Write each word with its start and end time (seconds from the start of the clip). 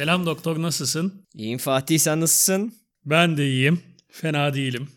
Selam 0.00 0.26
doktor 0.26 0.62
nasılsın? 0.62 1.26
İyiyim 1.34 1.58
Fatih 1.58 1.98
sen 1.98 2.20
nasılsın? 2.20 2.74
Ben 3.04 3.36
de 3.36 3.48
iyiyim. 3.48 3.80
Fena 4.08 4.54
değilim. 4.54 4.88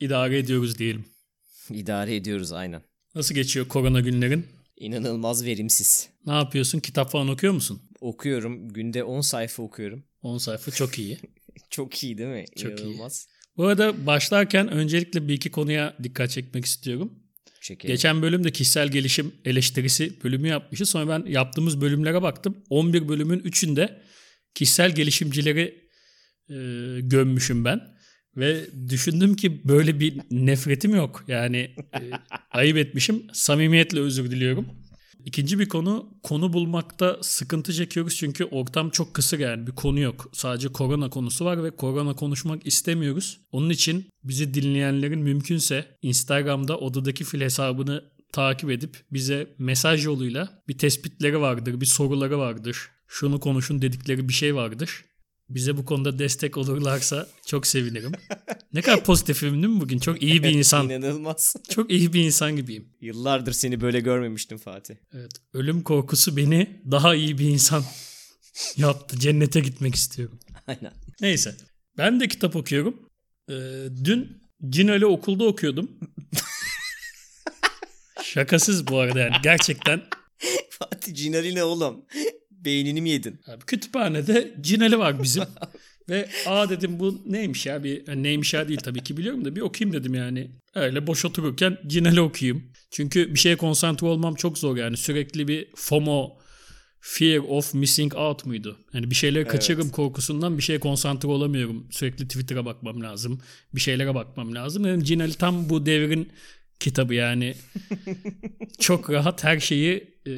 İdare 0.00 0.38
ediyoruz 0.38 0.78
diyelim. 0.78 1.04
İdare 1.70 2.16
ediyoruz 2.16 2.52
aynen. 2.52 2.82
Nasıl 3.14 3.34
geçiyor 3.34 3.68
korona 3.68 4.00
günlerin? 4.00 4.46
İnanılmaz 4.76 5.44
verimsiz. 5.44 6.08
Ne 6.26 6.32
yapıyorsun? 6.32 6.80
Kitap 6.80 7.10
falan 7.10 7.28
okuyor 7.28 7.52
musun? 7.52 7.82
Okuyorum. 8.00 8.68
Günde 8.68 9.04
10 9.04 9.20
sayfa 9.20 9.62
okuyorum. 9.62 10.04
10 10.22 10.38
sayfa 10.38 10.70
çok 10.70 10.98
iyi. 10.98 11.18
Çok 11.70 12.04
iyi 12.04 12.18
değil 12.18 12.30
mi? 12.30 12.44
Çok 12.56 12.80
iyi. 12.80 12.82
İnanılmaz. 12.82 13.28
Bu 13.56 13.66
arada 13.66 14.06
başlarken 14.06 14.68
öncelikle 14.68 15.28
bir 15.28 15.34
iki 15.34 15.50
konuya 15.50 15.96
dikkat 16.02 16.30
çekmek 16.30 16.64
istiyorum. 16.64 17.12
Çekelim. 17.60 17.94
Geçen 17.94 18.22
bölümde 18.22 18.50
kişisel 18.50 18.88
gelişim 18.88 19.34
eleştirisi 19.44 20.22
bölümü 20.24 20.48
yapmışız. 20.48 20.88
Sonra 20.88 21.08
ben 21.08 21.30
yaptığımız 21.30 21.80
bölümlere 21.80 22.22
baktım. 22.22 22.56
11 22.70 23.08
bölümün 23.08 23.40
3'ünde 23.40 24.02
kişisel 24.54 24.94
gelişimcileri 24.94 25.88
e, 26.50 26.56
gömmüşüm 27.00 27.64
ben. 27.64 27.92
Ve 28.36 28.66
düşündüm 28.88 29.36
ki 29.36 29.68
böyle 29.68 30.00
bir 30.00 30.20
nefretim 30.30 30.94
yok. 30.94 31.24
Yani 31.28 31.56
e, 31.94 32.00
ayıp 32.50 32.76
etmişim. 32.76 33.26
Samimiyetle 33.32 34.00
özür 34.00 34.30
diliyorum. 34.30 34.66
İkinci 35.24 35.58
bir 35.58 35.68
konu 35.68 36.18
konu 36.22 36.52
bulmakta 36.52 37.18
sıkıntı 37.22 37.72
çekiyoruz 37.72 38.16
çünkü 38.16 38.44
ortam 38.44 38.90
çok 38.90 39.14
kısır 39.14 39.38
yani 39.38 39.66
bir 39.66 39.72
konu 39.72 40.00
yok. 40.00 40.30
Sadece 40.32 40.68
korona 40.68 41.10
konusu 41.10 41.44
var 41.44 41.64
ve 41.64 41.70
korona 41.76 42.14
konuşmak 42.16 42.66
istemiyoruz. 42.66 43.40
Onun 43.52 43.70
için 43.70 44.06
bizi 44.24 44.54
dinleyenlerin 44.54 45.18
mümkünse 45.18 45.98
Instagram'da 46.02 46.78
odadaki 46.78 47.24
fil 47.24 47.40
hesabını 47.40 48.04
takip 48.32 48.70
edip 48.70 48.96
bize 49.12 49.54
mesaj 49.58 50.06
yoluyla 50.06 50.62
bir 50.68 50.78
tespitleri 50.78 51.40
vardır, 51.40 51.80
bir 51.80 51.86
soruları 51.86 52.38
vardır. 52.38 52.88
Şunu 53.12 53.40
konuşun 53.40 53.82
dedikleri 53.82 54.28
bir 54.28 54.32
şey 54.32 54.54
vardır. 54.54 55.04
Bize 55.48 55.76
bu 55.76 55.84
konuda 55.84 56.18
destek 56.18 56.56
olurlarsa 56.56 57.28
çok 57.46 57.66
sevinirim. 57.66 58.12
Ne 58.72 58.82
kadar 58.82 59.04
pozitifim 59.04 59.62
değil 59.62 59.74
mi 59.74 59.80
bugün? 59.80 59.98
Çok 59.98 60.22
iyi 60.22 60.42
bir 60.42 60.50
insan. 60.50 60.90
İnanılmaz. 60.90 61.56
Çok 61.70 61.90
iyi 61.90 62.12
bir 62.12 62.24
insan 62.24 62.56
gibiyim. 62.56 62.88
Yıllardır 63.00 63.52
seni 63.52 63.80
böyle 63.80 64.00
görmemiştim 64.00 64.58
Fatih. 64.58 64.94
Evet, 65.12 65.30
ölüm 65.52 65.82
korkusu 65.82 66.36
beni 66.36 66.82
daha 66.90 67.14
iyi 67.14 67.38
bir 67.38 67.48
insan 67.48 67.84
yaptı. 68.76 69.18
Cennete 69.18 69.60
gitmek 69.60 69.94
istiyorum. 69.94 70.38
Aynen. 70.66 70.92
Neyse. 71.20 71.56
Ben 71.98 72.20
de 72.20 72.28
kitap 72.28 72.56
okuyorum. 72.56 73.08
Ee, 73.48 73.54
dün 74.04 74.42
Cinali 74.68 75.06
okulda 75.06 75.44
okuyordum. 75.44 75.90
Şakasız 78.22 78.86
bu 78.86 78.98
arada 78.98 79.18
yani. 79.18 79.36
Gerçekten. 79.42 80.02
Fatih 80.70 81.14
Cinali 81.14 81.54
ne 81.54 81.64
oğlum? 81.64 82.04
Beynini 82.64 83.02
mi 83.02 83.10
yedin? 83.10 83.40
Abi, 83.46 83.64
kütüphanede 83.66 84.54
Cinali 84.60 84.98
var 84.98 85.22
bizim. 85.22 85.44
Ve 86.08 86.28
aa 86.46 86.68
dedim 86.70 87.00
bu 87.00 87.22
neymiş 87.26 87.66
ya 87.66 87.84
bir 87.84 88.06
yani 88.06 88.22
neymiş 88.22 88.54
ya 88.54 88.68
değil 88.68 88.80
tabii 88.80 89.02
ki 89.02 89.16
biliyorum 89.16 89.44
da 89.44 89.56
bir 89.56 89.60
okuyayım 89.60 89.96
dedim 89.96 90.14
yani. 90.14 90.50
Öyle 90.74 91.06
boş 91.06 91.24
otururken 91.24 91.78
Cinali 91.86 92.20
okuyayım. 92.20 92.72
Çünkü 92.90 93.34
bir 93.34 93.38
şeye 93.38 93.56
konsantre 93.56 94.06
olmam 94.06 94.34
çok 94.34 94.58
zor 94.58 94.76
yani 94.76 94.96
sürekli 94.96 95.48
bir 95.48 95.68
FOMO 95.76 96.42
Fear 97.00 97.38
of 97.38 97.74
Missing 97.74 98.14
Out 98.14 98.46
muydu? 98.46 98.78
Yani 98.92 99.10
bir 99.10 99.14
şeyleri 99.14 99.46
kaçırırım 99.46 99.90
korkusundan 99.90 100.58
bir 100.58 100.62
şeye 100.62 100.80
konsantre 100.80 101.28
olamıyorum. 101.28 101.86
Sürekli 101.90 102.28
Twitter'a 102.28 102.64
bakmam 102.64 103.02
lazım. 103.02 103.40
Bir 103.74 103.80
şeylere 103.80 104.14
bakmam 104.14 104.54
lazım. 104.54 104.86
Yani 104.86 105.04
Cinali 105.04 105.34
tam 105.34 105.68
bu 105.68 105.86
devrin 105.86 106.32
kitabı 106.80 107.14
yani. 107.14 107.54
çok 108.80 109.10
rahat 109.10 109.44
her 109.44 109.60
şeyi 109.60 110.16
e, 110.26 110.32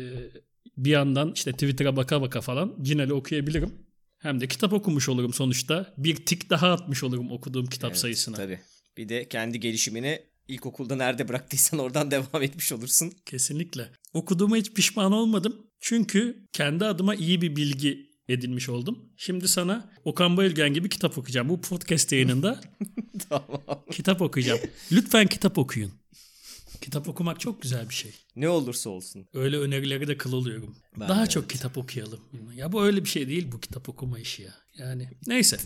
bir 0.77 0.91
yandan 0.91 1.33
işte 1.35 1.53
Twitter'a 1.53 1.97
baka 1.97 2.23
baka 2.23 2.41
falan 2.41 2.77
Cinali 2.83 3.13
okuyabilirim. 3.13 3.75
Hem 4.19 4.41
de 4.41 4.49
kitap 4.49 4.73
okumuş 4.73 5.09
olurum 5.09 5.33
sonuçta. 5.33 5.95
Bir 5.99 6.17
tik 6.17 6.51
daha 6.51 6.73
atmış 6.73 7.03
olurum 7.05 7.31
okuduğum 7.33 7.67
kitap 7.67 7.91
Evet, 7.91 8.01
sayısına. 8.01 8.37
Tabii. 8.37 8.61
Bir 8.97 9.09
de 9.09 9.29
kendi 9.29 9.61
gelişimini 9.61 10.23
ilkokulda 10.49 10.97
nerede 10.97 11.29
bıraktıysan 11.29 11.81
oradan 11.81 12.11
devam 12.11 12.43
etmiş 12.43 12.73
olursun. 12.73 13.13
Kesinlikle. 13.27 13.89
Okuduğuma 14.13 14.57
hiç 14.57 14.73
pişman 14.73 15.13
olmadım. 15.13 15.57
Çünkü 15.81 16.47
kendi 16.53 16.85
adıma 16.85 17.15
iyi 17.15 17.43
bir 17.43 17.57
bilgi 17.57 18.11
edinmiş 18.29 18.69
oldum. 18.69 18.99
Şimdi 19.17 19.49
sana 19.49 19.91
Okan 20.05 20.37
Bayülgen 20.37 20.75
gibi 20.75 20.89
kitap 20.89 21.19
okuyacağım. 21.19 21.49
Bu 21.49 21.61
podcast 21.61 22.13
yayınında 22.13 22.61
tamam. 23.29 23.63
kitap 23.93 24.23
okuyacağım. 24.23 24.61
Lütfen 24.93 25.27
kitap 25.27 25.59
okuyun. 25.59 25.93
Kitap 26.81 27.09
okumak 27.09 27.41
çok 27.41 27.63
güzel 27.63 27.89
bir 27.89 27.95
şey. 27.95 28.13
Ne 28.37 28.49
olursa 28.49 28.91
olsun. 28.91 29.27
Öyle 29.35 29.59
önerileri 29.59 30.09
de 30.09 30.17
kıl 30.17 30.33
oluyorum. 30.33 30.77
Ben 31.01 31.09
Daha 31.09 31.27
de 31.27 31.31
çok 31.31 31.51
kitap 31.51 31.79
okuyalım. 31.79 32.21
Ya 32.55 32.73
bu 32.73 32.85
öyle 32.85 33.05
bir 33.05 33.09
şey 33.09 33.29
değil 33.29 33.53
bu 33.53 33.61
kitap 33.61 33.89
okuma 33.89 34.19
işi 34.19 34.43
ya. 34.43 34.55
Yani 34.79 35.11
neyse. 35.27 35.59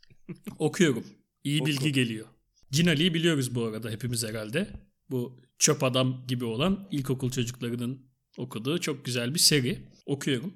Okuyorum. 0.58 1.04
İyi 1.44 1.60
Oku. 1.60 1.70
bilgi 1.70 1.92
geliyor. 1.92 2.26
Cinali'yi 2.72 3.14
biliyoruz 3.14 3.54
bu 3.54 3.64
arada 3.64 3.90
hepimiz 3.90 4.24
herhalde. 4.24 4.68
Bu 5.10 5.40
çöp 5.58 5.82
adam 5.82 6.24
gibi 6.28 6.44
olan 6.44 6.88
ilkokul 6.90 7.30
çocuklarının 7.30 8.06
okuduğu 8.38 8.78
çok 8.80 9.04
güzel 9.04 9.34
bir 9.34 9.38
seri. 9.38 9.88
Okuyorum. 10.06 10.54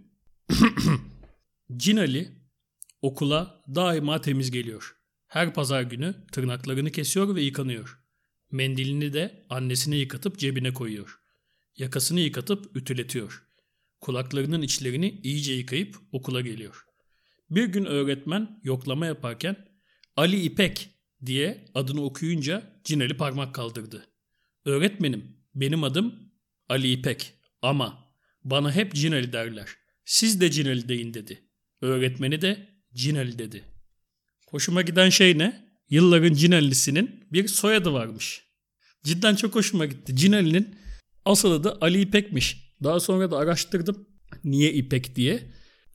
Cinali 1.76 2.28
okula 3.02 3.64
daima 3.74 4.20
temiz 4.20 4.50
geliyor. 4.50 4.96
Her 5.26 5.54
pazar 5.54 5.82
günü 5.82 6.14
tırnaklarını 6.32 6.92
kesiyor 6.92 7.34
ve 7.34 7.42
yıkanıyor. 7.42 8.03
Mendilini 8.54 9.12
de 9.12 9.44
annesine 9.50 9.96
yıkatıp 9.96 10.38
cebine 10.38 10.72
koyuyor. 10.72 11.20
Yakasını 11.76 12.20
yıkatıp 12.20 12.76
ütületiyor. 12.76 13.42
Kulaklarının 14.00 14.62
içlerini 14.62 15.20
iyice 15.22 15.52
yıkayıp 15.52 15.96
okula 16.12 16.40
geliyor. 16.40 16.84
Bir 17.50 17.64
gün 17.64 17.84
öğretmen 17.84 18.60
yoklama 18.62 19.06
yaparken 19.06 19.56
Ali 20.16 20.40
İpek 20.40 20.90
diye 21.26 21.64
adını 21.74 22.04
okuyunca 22.04 22.80
Cinali 22.84 23.16
parmak 23.16 23.54
kaldırdı. 23.54 24.06
Öğretmenim 24.64 25.36
benim 25.54 25.84
adım 25.84 26.32
Ali 26.68 26.92
İpek 26.92 27.34
ama 27.62 28.14
bana 28.44 28.72
hep 28.72 28.94
Cinali 28.94 29.32
derler. 29.32 29.68
Siz 30.04 30.40
de 30.40 30.50
Cinali 30.50 30.88
deyin 30.88 31.14
dedi. 31.14 31.42
Öğretmeni 31.80 32.40
de 32.40 32.68
Cinali 32.94 33.38
dedi. 33.38 33.64
Hoşuma 34.48 34.82
giden 34.82 35.08
şey 35.08 35.38
ne? 35.38 35.64
Yılların 35.90 36.34
Cinali'sinin 36.34 37.24
bir 37.32 37.48
soyadı 37.48 37.92
varmış. 37.92 38.43
Cidden 39.04 39.34
çok 39.34 39.54
hoşuma 39.54 39.86
gitti. 39.86 40.16
Cinali'nin 40.16 40.74
asıl 41.24 41.52
adı 41.52 41.78
Ali 41.80 42.00
İpek'miş. 42.00 42.74
Daha 42.82 43.00
sonra 43.00 43.30
da 43.30 43.38
araştırdım. 43.38 44.08
Niye 44.44 44.72
İpek 44.72 45.16
diye. 45.16 45.50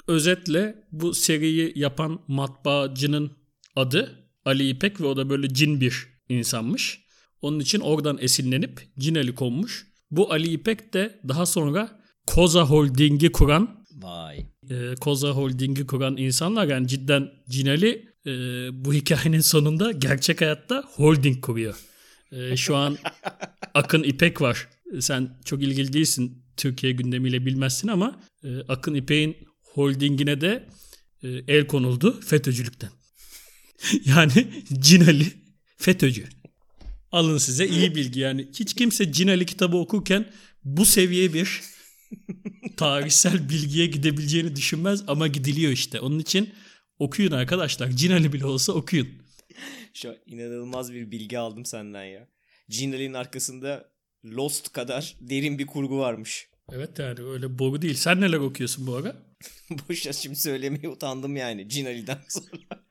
Özetle 0.07 0.75
bu 0.91 1.13
seriyi 1.13 1.71
yapan 1.75 2.19
matbaacının 2.27 3.31
adı 3.75 4.29
Ali 4.45 4.69
İpek 4.69 5.01
ve 5.01 5.05
o 5.05 5.17
da 5.17 5.29
böyle 5.29 5.53
cin 5.53 5.81
bir 5.81 6.07
insanmış. 6.29 6.99
Onun 7.41 7.59
için 7.59 7.79
oradan 7.79 8.17
esinlenip 8.21 8.87
Cinali 8.99 9.35
konmuş. 9.35 9.87
Bu 10.11 10.33
Ali 10.33 10.51
İpek 10.51 10.93
de 10.93 11.19
daha 11.27 11.45
sonra 11.45 12.01
Koza 12.27 12.63
Holding'i 12.63 13.31
kuran 13.31 13.85
Vay. 14.01 14.39
e, 14.69 14.95
Koza 14.95 15.29
Holding'i 15.29 15.87
kuran 15.87 16.17
insanlar 16.17 16.67
yani 16.67 16.87
cidden 16.87 17.29
Cinali 17.49 18.09
e, 18.25 18.31
bu 18.85 18.93
hikayenin 18.93 19.39
sonunda 19.39 19.91
gerçek 19.91 20.41
hayatta 20.41 20.83
holding 20.95 21.41
kuruyor. 21.45 21.75
E, 22.31 22.57
şu 22.57 22.75
an 22.75 22.97
Akın 23.73 24.03
İpek 24.03 24.41
var. 24.41 24.67
Sen 24.99 25.37
çok 25.45 25.63
ilgili 25.63 25.93
değilsin 25.93 26.43
Türkiye 26.57 26.91
gündemiyle 26.91 27.45
bilmezsin 27.45 27.87
ama 27.87 28.21
e, 28.43 28.59
Akın 28.67 28.93
İpek'in 28.93 29.37
holdingine 29.61 30.41
de 30.41 30.67
e, 31.23 31.27
el 31.47 31.67
konuldu 31.67 32.21
FETÖ'cülükten. 32.21 32.89
yani 34.05 34.47
Cinali 34.79 35.27
FETÖ'cü. 35.77 36.25
Alın 37.11 37.37
size 37.37 37.67
iyi 37.67 37.95
bilgi 37.95 38.19
yani. 38.19 38.47
Hiç 38.59 38.73
kimse 38.73 39.11
Cinali 39.11 39.45
kitabı 39.45 39.77
okurken 39.77 40.31
bu 40.63 40.85
seviye 40.85 41.33
bir 41.33 41.61
tarihsel 42.77 43.49
bilgiye 43.49 43.85
gidebileceğini 43.85 44.55
düşünmez 44.55 45.03
ama 45.07 45.27
gidiliyor 45.27 45.71
işte. 45.71 45.99
Onun 45.99 46.19
için 46.19 46.49
okuyun 46.99 47.31
arkadaşlar. 47.31 47.91
Cinali 47.91 48.33
bile 48.33 48.45
olsa 48.45 48.73
okuyun. 48.73 49.07
Şu 50.01 50.09
an 50.09 50.15
inanılmaz 50.25 50.93
bir 50.93 51.11
bilgi 51.11 51.39
aldım 51.39 51.65
senden 51.65 52.03
ya. 52.03 52.27
Cinali'nin 52.69 53.13
arkasında 53.13 53.89
Lost 54.25 54.73
kadar 54.73 55.15
derin 55.21 55.59
bir 55.59 55.67
kurgu 55.67 55.99
varmış. 55.99 56.49
Evet 56.71 56.99
yani 56.99 57.21
öyle 57.21 57.59
boru 57.59 57.81
değil. 57.81 57.95
Sen 57.95 58.21
neler 58.21 58.37
okuyorsun 58.37 58.87
bu 58.87 58.95
ara? 58.95 59.15
Boş 59.89 60.07
ver 60.07 60.13
şimdi 60.13 60.35
söylemeye 60.35 60.89
utandım 60.89 61.35
yani 61.35 61.69
Cinali'den 61.69 62.19
sonra. 62.29 62.85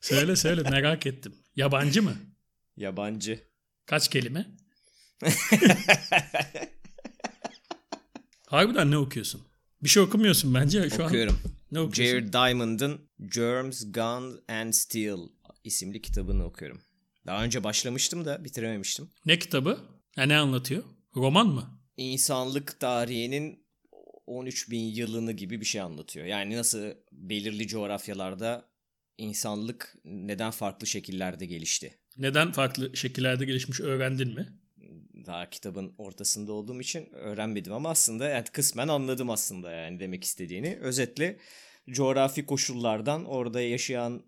Söyle 0.00 0.36
söyle 0.36 0.62
merak 0.70 1.06
ettim. 1.06 1.34
Yabancı 1.56 2.02
mı? 2.02 2.14
Yabancı. 2.76 3.40
Kaç 3.86 4.08
kelime? 4.10 4.46
Harbiden 8.46 8.90
ne 8.90 8.98
okuyorsun? 8.98 9.42
Bir 9.82 9.88
şey 9.88 10.02
okumuyorsun 10.02 10.54
bence 10.54 10.90
şu 10.90 11.02
Okuyorum. 11.02 11.38
an. 11.44 11.50
Ne 11.72 11.80
okuyorsun? 11.80 12.18
Jared 12.18 12.32
Diamond'ın 12.32 13.08
Germs, 13.34 13.84
Guns 13.92 14.34
and 14.48 14.72
Steel 14.72 15.18
isimli 15.64 16.02
kitabını 16.02 16.44
okuyorum. 16.44 16.82
Daha 17.26 17.44
önce 17.44 17.64
başlamıştım 17.64 18.24
da 18.24 18.44
bitirememiştim. 18.44 19.10
Ne 19.26 19.38
kitabı? 19.38 19.80
Ha, 20.16 20.22
ne 20.22 20.36
anlatıyor? 20.36 20.84
Roman 21.16 21.46
mı? 21.46 21.80
İnsanlık 21.96 22.80
tarihinin 22.80 23.64
13 24.26 24.70
bin 24.70 24.80
yılını 24.84 25.32
gibi 25.32 25.60
bir 25.60 25.66
şey 25.66 25.80
anlatıyor. 25.80 26.26
Yani 26.26 26.56
nasıl 26.56 26.90
belirli 27.12 27.66
coğrafyalarda 27.66 28.70
insanlık 29.18 29.96
neden 30.04 30.50
farklı 30.50 30.86
şekillerde 30.86 31.46
gelişti. 31.46 31.98
Neden 32.16 32.52
farklı 32.52 32.96
şekillerde 32.96 33.44
gelişmiş 33.44 33.80
öğrendin 33.80 34.34
mi? 34.34 34.48
Daha 35.26 35.50
kitabın 35.50 35.94
ortasında 35.98 36.52
olduğum 36.52 36.80
için 36.80 37.08
öğrenmedim 37.12 37.72
ama 37.72 37.90
aslında 37.90 38.28
yani 38.28 38.44
kısmen 38.44 38.88
anladım 38.88 39.30
aslında 39.30 39.70
yani 39.70 40.00
demek 40.00 40.24
istediğini. 40.24 40.78
Özetle 40.80 41.38
coğrafi 41.90 42.46
koşullardan 42.46 43.24
orada 43.24 43.60
yaşayan 43.60 44.22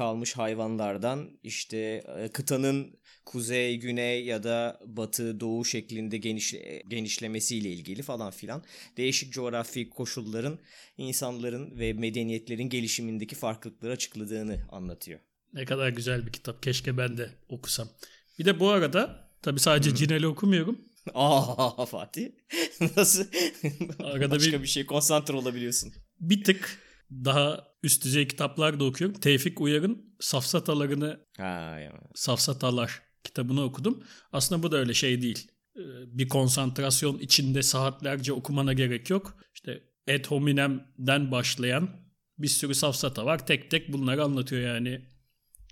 kalmış 0.00 0.36
hayvanlardan 0.36 1.30
işte 1.42 1.76
e, 2.18 2.28
kıtanın 2.28 3.00
kuzey, 3.24 3.76
güney 3.76 4.24
ya 4.24 4.42
da 4.42 4.80
batı, 4.86 5.40
doğu 5.40 5.64
şeklinde 5.64 6.16
geniş, 6.18 6.54
genişlemesiyle 6.88 7.70
ilgili 7.70 8.02
falan 8.02 8.30
filan 8.30 8.64
değişik 8.96 9.32
coğrafi 9.32 9.90
koşulların 9.90 10.58
insanların 10.98 11.78
ve 11.78 11.92
medeniyetlerin 11.92 12.68
gelişimindeki 12.68 13.34
farklılıkları 13.34 13.92
açıkladığını 13.92 14.56
anlatıyor. 14.70 15.20
Ne 15.52 15.64
kadar 15.64 15.88
güzel 15.88 16.26
bir 16.26 16.32
kitap. 16.32 16.62
Keşke 16.62 16.98
ben 16.98 17.16
de 17.16 17.30
okusam. 17.48 17.88
Bir 18.38 18.44
de 18.44 18.60
bu 18.60 18.68
arada 18.70 19.30
tabii 19.42 19.60
sadece 19.60 19.94
Cinel'i 19.94 20.26
okumuyorum. 20.26 20.78
Aa 21.14 21.86
Fatih. 21.86 22.28
Nasıl? 22.96 23.24
Arada 23.98 24.30
Başka 24.30 24.52
bir, 24.52 24.62
bir 24.62 24.68
şey 24.68 24.86
konsantre 24.86 25.34
olabiliyorsun. 25.34 25.92
bir 26.20 26.44
tık 26.44 26.89
daha 27.10 27.68
üst 27.82 28.04
düzey 28.04 28.28
kitaplar 28.28 28.80
da 28.80 28.84
okuyorum. 28.84 29.20
Tevfik 29.20 29.60
Uyar'ın 29.60 30.10
Safsatalarını 30.20 31.20
Ha 31.36 31.78
ya. 31.78 31.92
Safsatalar 32.14 33.02
kitabını 33.24 33.62
okudum. 33.62 34.04
Aslında 34.32 34.62
bu 34.62 34.72
da 34.72 34.76
öyle 34.76 34.94
şey 34.94 35.22
değil. 35.22 35.50
Ee, 35.76 35.80
Bir 36.06 36.28
konsantrasyon 36.28 37.18
içinde 37.18 37.62
saatlerce 37.62 38.32
okumana 38.32 38.72
gerek 38.72 39.10
yok. 39.10 39.36
İşte 39.54 39.84
Ed 40.06 40.24
hominem'den 40.24 41.30
başlayan 41.30 41.90
bir 42.38 42.48
sürü 42.48 42.74
safsata 42.74 43.26
var. 43.26 43.46
Tek 43.46 43.70
tek 43.70 43.92
bunları 43.92 44.24
anlatıyor 44.24 44.62
yani. 44.62 45.08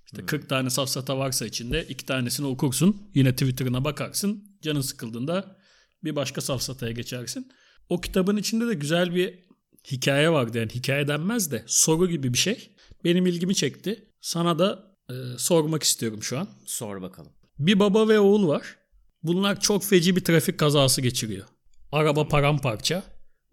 İşte 0.07 0.27
40 0.27 0.49
tane 0.49 0.71
safsata 0.71 1.19
varsa 1.19 1.47
içinde 1.47 1.87
iki 1.89 2.07
tanesini 2.07 2.47
okursun. 2.47 3.11
Yine 3.15 3.33
Twitter'ına 3.33 3.85
bakarsın. 3.85 4.59
Canın 4.63 4.81
sıkıldığında 4.81 5.59
bir 6.05 6.17
başka 6.17 6.41
safsataya 6.41 6.93
geçersin. 6.93 7.53
O 7.89 8.01
kitabın 8.01 8.37
içinde 8.37 8.67
de 8.67 8.75
güzel 8.75 9.15
bir 9.15 9.48
hikaye 9.93 10.31
vardı. 10.31 10.59
Yani 10.59 10.71
hikaye 10.75 11.09
denmez 11.09 11.53
de 11.53 11.65
soru 11.67 12.09
gibi 12.09 12.33
bir 12.33 12.39
şey. 12.39 12.71
Benim 13.05 13.27
ilgimi 13.27 13.55
çekti. 13.55 14.09
Sana 14.21 14.59
da 14.59 14.97
e, 15.11 15.15
sormak 15.39 15.83
istiyorum 15.83 16.23
şu 16.23 16.39
an. 16.39 16.49
Sor 16.67 17.03
bakalım. 17.03 17.33
Bir 17.59 17.79
baba 17.79 18.09
ve 18.09 18.21
oğul 18.21 18.49
var. 18.49 18.77
Bunlar 19.23 19.61
çok 19.61 19.85
feci 19.85 20.17
bir 20.17 20.25
trafik 20.25 20.59
kazası 20.59 21.01
geçiriyor. 21.01 21.47
Araba 21.93 22.29
paramparça. 22.29 23.03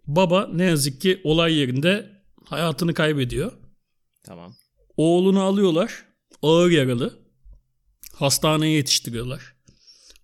Baba 0.07 0.49
ne 0.53 0.63
yazık 0.63 1.01
ki 1.01 1.21
olay 1.23 1.53
yerinde 1.53 2.23
hayatını 2.45 2.93
kaybediyor. 2.93 3.51
Tamam. 4.23 4.55
Oğlunu 4.97 5.41
alıyorlar. 5.41 6.05
Ağır 6.41 6.71
yaralı. 6.71 7.19
Hastaneye 8.13 8.75
yetiştiriyorlar. 8.75 9.55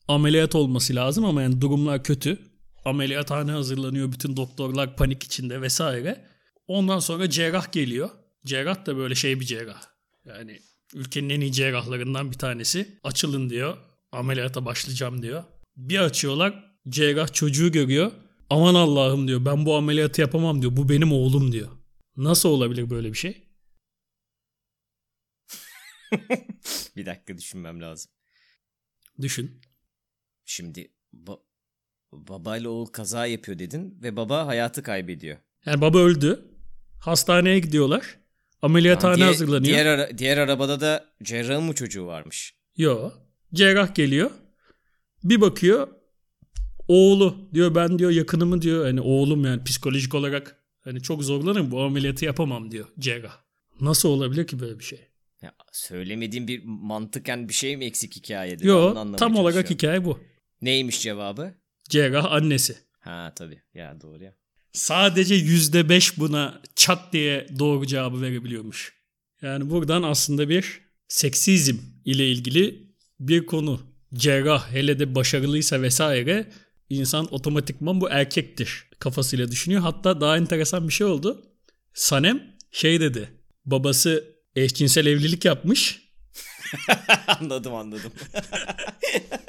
Ameliyat 0.07 0.55
olması 0.55 0.95
lazım 0.95 1.25
ama 1.25 1.41
yani 1.41 1.61
durumlar 1.61 2.03
kötü. 2.03 2.50
Ameliyathane 2.85 3.51
hazırlanıyor. 3.51 4.11
Bütün 4.11 4.37
doktorlar 4.37 4.95
panik 4.95 5.23
içinde 5.23 5.61
vesaire. 5.61 6.25
Ondan 6.67 6.99
sonra 6.99 7.29
cerrah 7.29 7.71
geliyor. 7.71 8.09
Cerrah 8.45 8.85
da 8.85 8.97
böyle 8.97 9.15
şey 9.15 9.39
bir 9.39 9.45
cerrah. 9.45 9.81
Yani 10.25 10.59
ülkenin 10.93 11.29
en 11.29 11.41
iyi 11.41 11.51
cerrahlarından 11.51 12.31
bir 12.31 12.37
tanesi. 12.37 12.99
Açılın 13.03 13.49
diyor. 13.49 13.77
Ameliyata 14.11 14.65
başlayacağım 14.65 15.21
diyor. 15.21 15.43
Bir 15.77 15.99
açıyorlar. 15.99 16.73
Cerrah 16.89 17.33
çocuğu 17.33 17.71
görüyor. 17.71 18.11
Aman 18.49 18.75
Allah'ım 18.75 19.27
diyor. 19.27 19.45
Ben 19.45 19.65
bu 19.65 19.75
ameliyatı 19.75 20.21
yapamam 20.21 20.61
diyor. 20.61 20.77
Bu 20.77 20.89
benim 20.89 21.11
oğlum 21.11 21.51
diyor. 21.51 21.69
Nasıl 22.17 22.49
olabilir 22.49 22.89
böyle 22.89 23.13
bir 23.13 23.17
şey? 23.17 23.47
Bir 26.95 27.05
dakika 27.05 27.37
düşünmem 27.37 27.81
lazım. 27.81 28.11
Düşün. 29.21 29.61
Şimdi 30.45 30.91
ba- 31.13 31.41
babayla 32.13 32.69
oğul 32.69 32.85
kaza 32.85 33.25
yapıyor 33.25 33.59
dedin 33.59 33.99
ve 34.03 34.15
baba 34.15 34.47
hayatı 34.47 34.83
kaybediyor. 34.83 35.37
Yani 35.65 35.81
baba 35.81 35.99
öldü. 35.99 36.45
Hastaneye 36.99 37.59
gidiyorlar. 37.59 38.17
Ameliyathane 38.61 39.15
Diğer- 39.17 39.25
hazırlanıyor. 39.27 39.63
Diğer, 39.73 39.85
ara- 39.85 40.17
diğer 40.17 40.37
arabada 40.37 40.81
da 40.81 41.05
cerrahın 41.23 41.63
mı 41.63 41.73
çocuğu 41.75 42.05
varmış? 42.05 42.55
Yo. 42.77 43.11
Cerrah 43.53 43.95
geliyor. 43.95 44.31
Bir 45.23 45.41
bakıyor. 45.41 45.87
Oğlu 46.87 47.49
diyor 47.53 47.75
ben 47.75 47.99
diyor 47.99 48.11
yakınımı 48.11 48.61
diyor 48.61 48.85
hani 48.85 49.01
oğlum 49.01 49.45
yani 49.45 49.63
psikolojik 49.63 50.15
olarak 50.15 50.55
hani 50.81 51.01
çok 51.01 51.23
zorlanırım 51.23 51.71
bu 51.71 51.81
ameliyatı 51.81 52.25
yapamam 52.25 52.71
diyor 52.71 52.87
cerrah. 52.99 53.37
Nasıl 53.81 54.09
olabilir 54.09 54.47
ki 54.47 54.59
böyle 54.59 54.79
bir 54.79 54.83
şey? 54.83 54.99
Ya, 55.41 55.53
söylemediğim 55.71 56.47
bir 56.47 56.63
mantıken 56.65 57.49
bir 57.49 57.53
şey 57.53 57.77
mi 57.77 57.85
eksik 57.85 58.15
hikayede? 58.15 58.67
Yo 58.67 58.95
tam 59.17 59.35
olarak 59.35 59.69
hikaye 59.69 60.05
bu. 60.05 60.19
Neymiş 60.61 61.01
cevabı? 61.01 61.53
Cerrah 61.91 62.31
annesi. 62.31 62.77
Ha 62.99 63.33
tabii. 63.35 63.61
Ya 63.73 64.01
doğru 64.01 64.23
ya. 64.23 64.35
Sadece 64.73 65.35
yüzde 65.35 65.89
beş 65.89 66.19
buna 66.19 66.61
çat 66.75 67.13
diye 67.13 67.47
doğru 67.59 67.85
cevabı 67.85 68.21
verebiliyormuş. 68.21 68.93
Yani 69.41 69.69
buradan 69.69 70.03
aslında 70.03 70.49
bir 70.49 70.81
seksizm 71.07 71.75
ile 72.05 72.31
ilgili 72.31 72.87
bir 73.19 73.45
konu. 73.45 73.81
Cerrah 74.13 74.71
hele 74.71 74.99
de 74.99 75.15
başarılıysa 75.15 75.81
vesaire 75.81 76.51
insan 76.89 77.33
otomatikman 77.33 78.01
bu 78.01 78.09
erkektir 78.09 78.89
kafasıyla 78.99 79.51
düşünüyor. 79.51 79.81
Hatta 79.81 80.21
daha 80.21 80.37
enteresan 80.37 80.87
bir 80.87 80.93
şey 80.93 81.07
oldu. 81.07 81.45
Sanem 81.93 82.55
şey 82.71 82.99
dedi. 82.99 83.29
Babası 83.65 84.35
eşcinsel 84.55 85.05
evlilik 85.05 85.45
yapmış. 85.45 86.01
anladım 87.27 87.75
anladım. 87.75 88.11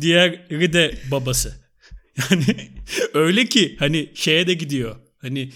Diğeri 0.00 0.72
de 0.72 0.94
babası. 1.10 1.54
Yani 2.30 2.44
öyle 3.14 3.46
ki 3.46 3.76
hani 3.78 4.10
şeye 4.14 4.46
de 4.46 4.54
gidiyor. 4.54 4.96
Hani 5.18 5.52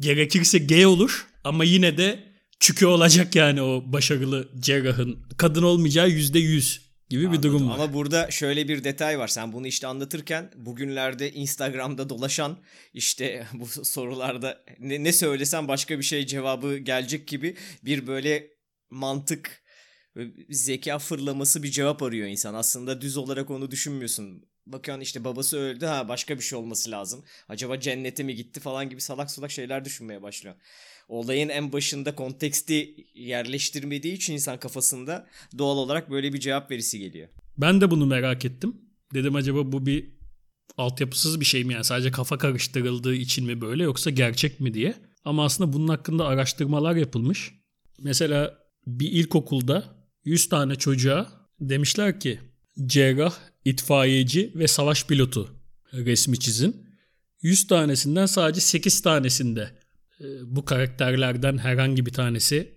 gerekirse 0.00 0.58
gay 0.58 0.86
olur 0.86 1.26
ama 1.44 1.64
yine 1.64 1.98
de 1.98 2.18
çükü 2.60 2.86
olacak 2.86 3.36
yani 3.36 3.62
o 3.62 3.82
başarılı 3.86 4.48
cerrahın. 4.58 5.18
Kadın 5.36 5.62
olmayacağı 5.62 6.08
yüzde 6.08 6.38
yüz 6.38 6.92
gibi 7.08 7.32
bir 7.32 7.42
durum 7.42 7.56
Anladım. 7.56 7.78
var. 7.78 7.84
Ama 7.84 7.94
burada 7.94 8.30
şöyle 8.30 8.68
bir 8.68 8.84
detay 8.84 9.18
var. 9.18 9.28
Sen 9.28 9.52
bunu 9.52 9.66
işte 9.66 9.86
anlatırken 9.86 10.50
bugünlerde 10.56 11.32
Instagram'da 11.32 12.08
dolaşan 12.08 12.58
işte 12.94 13.46
bu 13.52 13.66
sorularda 13.66 14.64
ne, 14.78 15.04
ne 15.04 15.12
söylesen 15.12 15.68
başka 15.68 15.98
bir 15.98 16.04
şey 16.04 16.26
cevabı 16.26 16.78
gelecek 16.78 17.28
gibi 17.28 17.56
bir 17.84 18.06
böyle 18.06 18.46
mantık 18.90 19.61
zeka 20.50 20.98
fırlaması 20.98 21.62
bir 21.62 21.70
cevap 21.70 22.02
arıyor 22.02 22.28
insan. 22.28 22.54
Aslında 22.54 23.00
düz 23.00 23.16
olarak 23.16 23.50
onu 23.50 23.70
düşünmüyorsun. 23.70 24.44
Bakıyorsun 24.66 25.02
işte 25.02 25.24
babası 25.24 25.58
öldü 25.58 25.86
ha 25.86 26.08
başka 26.08 26.36
bir 26.36 26.42
şey 26.42 26.58
olması 26.58 26.90
lazım. 26.90 27.24
Acaba 27.48 27.80
cennete 27.80 28.22
mi 28.22 28.34
gitti 28.34 28.60
falan 28.60 28.90
gibi 28.90 29.00
salak 29.00 29.30
salak 29.30 29.50
şeyler 29.50 29.84
düşünmeye 29.84 30.22
başlıyor. 30.22 30.54
Olayın 31.08 31.48
en 31.48 31.72
başında 31.72 32.14
konteksti 32.14 33.06
yerleştirmediği 33.14 34.14
için 34.14 34.32
insan 34.32 34.60
kafasında 34.60 35.26
doğal 35.58 35.76
olarak 35.76 36.10
böyle 36.10 36.32
bir 36.32 36.40
cevap 36.40 36.70
verisi 36.70 36.98
geliyor. 36.98 37.28
Ben 37.58 37.80
de 37.80 37.90
bunu 37.90 38.06
merak 38.06 38.44
ettim. 38.44 38.76
Dedim 39.14 39.34
acaba 39.34 39.72
bu 39.72 39.86
bir 39.86 40.22
altyapısız 40.76 41.40
bir 41.40 41.44
şey 41.44 41.64
mi 41.64 41.72
yani 41.72 41.84
sadece 41.84 42.10
kafa 42.10 42.38
karıştırıldığı 42.38 43.14
için 43.14 43.46
mi 43.46 43.60
böyle 43.60 43.82
yoksa 43.82 44.10
gerçek 44.10 44.60
mi 44.60 44.74
diye. 44.74 44.94
Ama 45.24 45.44
aslında 45.44 45.72
bunun 45.72 45.88
hakkında 45.88 46.26
araştırmalar 46.26 46.96
yapılmış. 46.96 47.52
Mesela 47.98 48.58
bir 48.86 49.12
ilkokulda 49.12 50.01
100 50.24 50.48
tane 50.48 50.74
çocuğa 50.74 51.48
demişler 51.60 52.20
ki 52.20 52.40
cerrah, 52.86 53.34
itfaiyeci 53.64 54.52
ve 54.54 54.68
savaş 54.68 55.06
pilotu 55.06 55.56
resmi 55.92 56.38
çizin. 56.38 56.86
100 57.42 57.66
tanesinden 57.66 58.26
sadece 58.26 58.60
8 58.60 59.02
tanesinde 59.02 59.70
e, 60.20 60.24
bu 60.42 60.64
karakterlerden 60.64 61.58
herhangi 61.58 62.06
bir 62.06 62.12
tanesi 62.12 62.74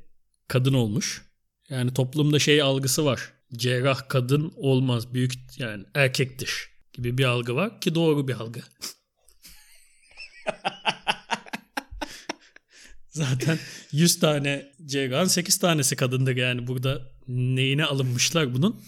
kadın 0.48 0.74
olmuş. 0.74 1.26
Yani 1.70 1.94
toplumda 1.94 2.40
şey 2.40 2.62
algısı 2.62 3.06
var. 3.06 3.34
Cerrah 3.54 4.10
kadın 4.10 4.54
olmaz. 4.56 5.14
Büyük 5.14 5.34
yani 5.58 5.86
erkektir 5.94 6.70
gibi 6.94 7.18
bir 7.18 7.24
algı 7.24 7.56
var 7.56 7.82
ki 7.82 7.96
doğru 7.96 8.28
bir 8.28 8.34
algı. 8.34 8.62
Zaten 13.10 13.60
100 13.92 14.20
tane 14.20 14.72
cerrahın 14.86 15.28
8 15.28 15.60
tanesi 15.60 15.96
kadındır 15.96 16.36
yani 16.36 16.68
burada 16.68 17.15
neyine 17.28 17.86
alınmışlar 17.86 18.54
bunun? 18.54 18.82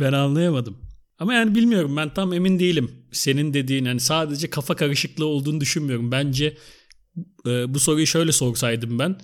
ben 0.00 0.12
anlayamadım. 0.12 0.78
Ama 1.18 1.34
yani 1.34 1.54
bilmiyorum 1.54 1.96
ben 1.96 2.14
tam 2.14 2.32
emin 2.32 2.58
değilim. 2.58 2.90
Senin 3.12 3.54
dediğin 3.54 3.84
hani 3.84 4.00
sadece 4.00 4.50
kafa 4.50 4.76
karışıklığı 4.76 5.26
olduğunu 5.26 5.60
düşünmüyorum. 5.60 6.12
Bence 6.12 6.56
e, 7.46 7.74
bu 7.74 7.80
soruyu 7.80 8.06
şöyle 8.06 8.32
sorsaydım 8.32 8.98
ben. 8.98 9.20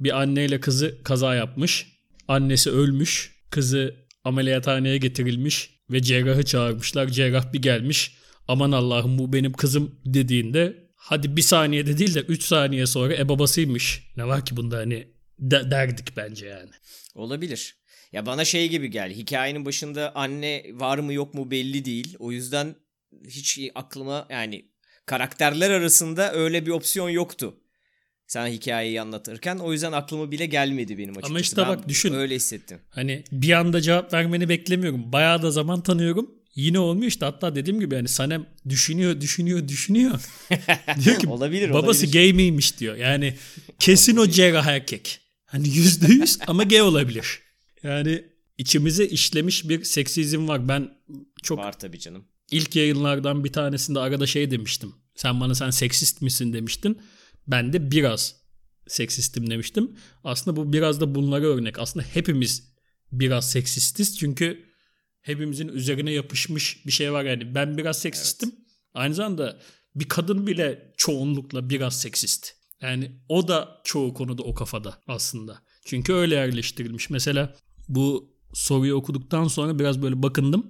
Bir 0.00 0.20
anneyle 0.20 0.60
kızı 0.60 0.98
kaza 1.04 1.34
yapmış. 1.34 1.86
Annesi 2.28 2.70
ölmüş. 2.70 3.42
Kızı 3.50 3.94
ameliyathaneye 4.24 4.98
getirilmiş 4.98 5.70
ve 5.90 6.02
cerrahı 6.02 6.44
çağırmışlar. 6.44 7.08
Cerrah 7.08 7.52
bir 7.52 7.62
gelmiş. 7.62 8.16
aman 8.48 8.72
Allah'ım 8.72 9.18
bu 9.18 9.32
benim 9.32 9.52
kızım 9.52 10.00
dediğinde 10.04 10.88
hadi 10.96 11.36
bir 11.36 11.42
saniyede 11.42 11.98
değil 11.98 12.14
de 12.14 12.20
3 12.20 12.42
saniye 12.42 12.86
sonra 12.86 13.14
e 13.14 13.28
babasıymış. 13.28 14.12
Ne 14.16 14.26
var 14.26 14.44
ki 14.44 14.56
bunda 14.56 14.76
hani 14.76 15.11
de- 15.42 15.70
derdik 15.70 16.16
bence 16.16 16.46
yani. 16.46 16.70
Olabilir. 17.14 17.76
Ya 18.12 18.26
bana 18.26 18.44
şey 18.44 18.68
gibi 18.68 18.90
geldi. 18.90 19.14
Hikayenin 19.16 19.64
başında 19.64 20.12
anne 20.14 20.64
var 20.72 20.98
mı 20.98 21.12
yok 21.12 21.34
mu 21.34 21.50
belli 21.50 21.84
değil. 21.84 22.16
O 22.18 22.32
yüzden 22.32 22.74
hiç 23.28 23.60
aklıma 23.74 24.26
yani 24.30 24.64
karakterler 25.06 25.70
arasında 25.70 26.32
öyle 26.32 26.66
bir 26.66 26.70
opsiyon 26.70 27.08
yoktu. 27.08 27.58
Sen 28.26 28.46
hikayeyi 28.46 29.00
anlatırken 29.00 29.56
o 29.56 29.72
yüzden 29.72 29.92
aklıma 29.92 30.30
bile 30.30 30.46
gelmedi 30.46 30.98
benim 30.98 31.10
açıkçası. 31.10 31.32
Ama 31.32 31.40
işte 31.40 31.56
Ben 31.62 31.68
bak 31.68 31.88
düşün. 31.88 32.14
Öyle 32.14 32.34
hissettim. 32.34 32.78
Hani 32.90 33.24
bir 33.32 33.52
anda 33.52 33.80
cevap 33.80 34.12
vermeni 34.12 34.48
beklemiyorum. 34.48 35.12
Bayağı 35.12 35.42
da 35.42 35.50
zaman 35.50 35.82
tanıyorum. 35.82 36.30
Yine 36.54 36.78
olmuyor 36.78 37.08
işte 37.08 37.24
hatta 37.24 37.54
dediğim 37.54 37.80
gibi 37.80 37.94
yani 37.94 38.08
Sanem 38.08 38.46
düşünüyor 38.68 39.20
düşünüyor 39.20 39.68
düşünüyor. 39.68 40.20
diyor 41.04 41.18
ki 41.18 41.28
Olabilir, 41.28 41.70
babası 41.72 42.04
olabilir. 42.06 42.12
gay 42.12 42.32
miymiş 42.32 42.78
diyor. 42.80 42.96
Yani 42.96 43.34
kesin 43.78 44.16
o 44.16 44.26
cerrah 44.28 44.66
erkek. 44.66 45.20
Hani 45.52 45.68
yüzde 45.68 46.12
yüz 46.12 46.38
ama 46.46 46.62
gay 46.62 46.82
olabilir. 46.82 47.40
Yani 47.82 48.24
içimize 48.58 49.06
işlemiş 49.06 49.68
bir 49.68 49.84
seksizm 49.84 50.48
var. 50.48 50.68
Ben 50.68 50.90
çok 51.42 51.58
Var 51.58 51.78
tabii 51.78 51.98
canım. 51.98 52.24
ilk 52.50 52.76
yayınlardan 52.76 53.44
bir 53.44 53.52
tanesinde 53.52 53.98
arada 53.98 54.26
şey 54.26 54.50
demiştim. 54.50 54.94
Sen 55.14 55.40
bana 55.40 55.54
sen 55.54 55.70
seksist 55.70 56.22
misin 56.22 56.52
demiştin. 56.52 56.98
Ben 57.46 57.72
de 57.72 57.90
biraz 57.90 58.36
seksistim 58.88 59.50
demiştim. 59.50 59.96
Aslında 60.24 60.56
bu 60.56 60.72
biraz 60.72 61.00
da 61.00 61.14
bunlara 61.14 61.46
örnek. 61.46 61.78
Aslında 61.78 62.06
hepimiz 62.06 62.72
biraz 63.12 63.50
seksistiz. 63.50 64.18
Çünkü 64.18 64.64
hepimizin 65.22 65.68
üzerine 65.68 66.12
yapışmış 66.12 66.86
bir 66.86 66.92
şey 66.92 67.12
var. 67.12 67.24
Yani 67.24 67.54
ben 67.54 67.78
biraz 67.78 67.98
seksistim. 67.98 68.54
Aynı 68.94 69.14
zamanda 69.14 69.60
bir 69.94 70.08
kadın 70.08 70.46
bile 70.46 70.92
çoğunlukla 70.96 71.70
biraz 71.70 72.00
seksist. 72.00 72.61
Yani 72.82 73.10
o 73.28 73.48
da 73.48 73.80
çoğu 73.84 74.14
konuda 74.14 74.42
o 74.42 74.54
kafada 74.54 74.98
aslında. 75.06 75.62
Çünkü 75.84 76.12
öyle 76.12 76.34
yerleştirilmiş. 76.34 77.10
Mesela 77.10 77.54
bu 77.88 78.32
soruyu 78.54 78.94
okuduktan 78.94 79.48
sonra 79.48 79.78
biraz 79.78 80.02
böyle 80.02 80.22
bakındım. 80.22 80.66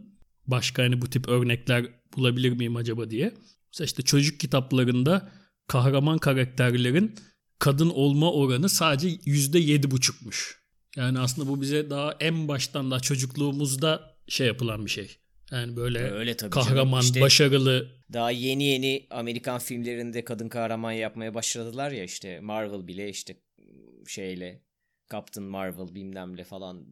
Başka 0.47 0.83
hani 0.83 1.03
bu 1.03 1.11
tip 1.11 1.29
örnekler 1.29 1.87
bulabilir 2.17 2.51
miyim 2.51 2.77
acaba 2.77 3.11
diye. 3.11 3.35
Mesela 3.73 3.87
işte 3.87 4.03
çocuk 4.03 4.41
kitaplarında 4.41 5.33
kahraman 5.67 6.19
karakterlerin 6.19 7.15
kadın 7.59 7.91
olma 7.91 8.33
oranı 8.33 8.69
sadece 8.69 9.19
yüzde 9.25 9.59
yedi 9.59 9.91
buçukmuş. 9.91 10.63
Yani 10.97 11.19
aslında 11.19 11.49
bu 11.49 11.61
bize 11.61 11.91
daha 11.91 12.17
en 12.21 12.49
baştan 12.49 12.91
da 12.91 13.01
çocukluğumuzda 13.01 14.17
şey 14.29 14.47
yapılan 14.47 14.85
bir 14.85 14.91
şey. 14.91 15.17
Yani 15.53 15.77
böyle 15.77 15.99
Öyle 16.11 16.37
tabii 16.37 16.55
canım. 16.55 16.67
kahraman, 16.69 17.03
İşte- 17.03 17.21
başarılı. 17.21 17.89
Daha 18.13 18.31
yeni 18.31 18.65
yeni 18.65 19.07
Amerikan 19.11 19.59
filmlerinde 19.59 20.25
kadın 20.25 20.49
kahraman 20.49 20.93
yapmaya 20.93 21.35
başladılar 21.35 21.91
ya 21.93 22.05
işte 22.05 22.41
Marvel 22.41 22.87
bile 22.87 23.09
işte 23.09 23.37
şeyle 24.07 24.63
Captain 25.13 25.47
Marvel 25.47 25.95
bilmemle 25.95 26.45
falan 26.45 26.87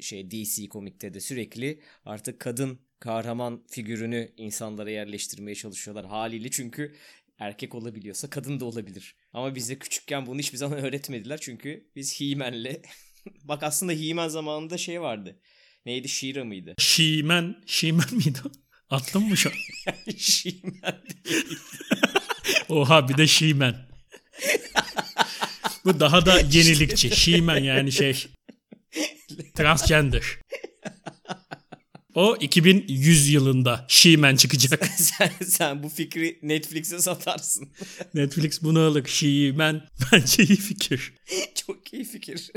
şey 0.00 0.30
DC 0.30 0.68
komikte 0.68 1.14
de 1.14 1.20
sürekli 1.20 1.80
artık 2.04 2.40
kadın 2.40 2.78
kahraman 3.00 3.64
figürünü 3.70 4.32
insanlara 4.36 4.90
yerleştirmeye 4.90 5.54
çalışıyorlar 5.54 6.06
haliyle 6.06 6.50
çünkü 6.50 6.94
erkek 7.38 7.74
olabiliyorsa 7.74 8.30
kadın 8.30 8.60
da 8.60 8.64
olabilir. 8.64 9.16
Ama 9.32 9.54
bize 9.54 9.78
küçükken 9.78 10.26
bunu 10.26 10.38
hiçbir 10.38 10.58
zaman 10.58 10.78
öğretmediler 10.84 11.38
çünkü 11.40 11.90
biz 11.96 12.20
He-Man'le 12.20 12.76
bak 13.44 13.62
aslında 13.62 13.92
He-Man 13.92 14.28
zamanında 14.28 14.78
şey 14.78 15.00
vardı. 15.00 15.40
Neydi? 15.86 16.08
She-Ra 16.08 16.44
mıydı? 16.44 16.74
Şimen, 16.78 17.56
Şimen 17.66 18.14
miydi? 18.14 18.38
Attın 18.90 19.22
mı 19.22 19.36
şu 19.36 19.50
an? 19.50 19.54
She-Man 20.16 21.04
değil. 21.24 21.58
Oha 22.68 23.08
bir 23.08 23.16
de 23.16 23.26
Şimen. 23.26 23.76
Bu 25.84 26.00
daha 26.00 26.26
da 26.26 26.40
yenilikçi. 26.40 27.16
Şimen 27.16 27.64
yani 27.64 27.92
şey 27.92 28.26
transgender. 29.54 30.38
O 32.14 32.36
2100 32.40 33.28
yılında 33.28 33.84
Şimen 33.88 34.36
çıkacak. 34.36 34.86
sen, 34.96 35.32
sen 35.46 35.82
bu 35.82 35.88
fikri 35.88 36.38
Netflix'e 36.42 36.98
satarsın. 36.98 37.68
Netflix 38.14 38.62
bunu 38.62 38.80
alır. 38.80 39.06
Şimen 39.06 39.88
bence 40.12 40.42
iyi 40.42 40.56
fikir. 40.56 41.12
Çok 41.66 41.92
iyi 41.92 42.04
fikir. 42.04 42.50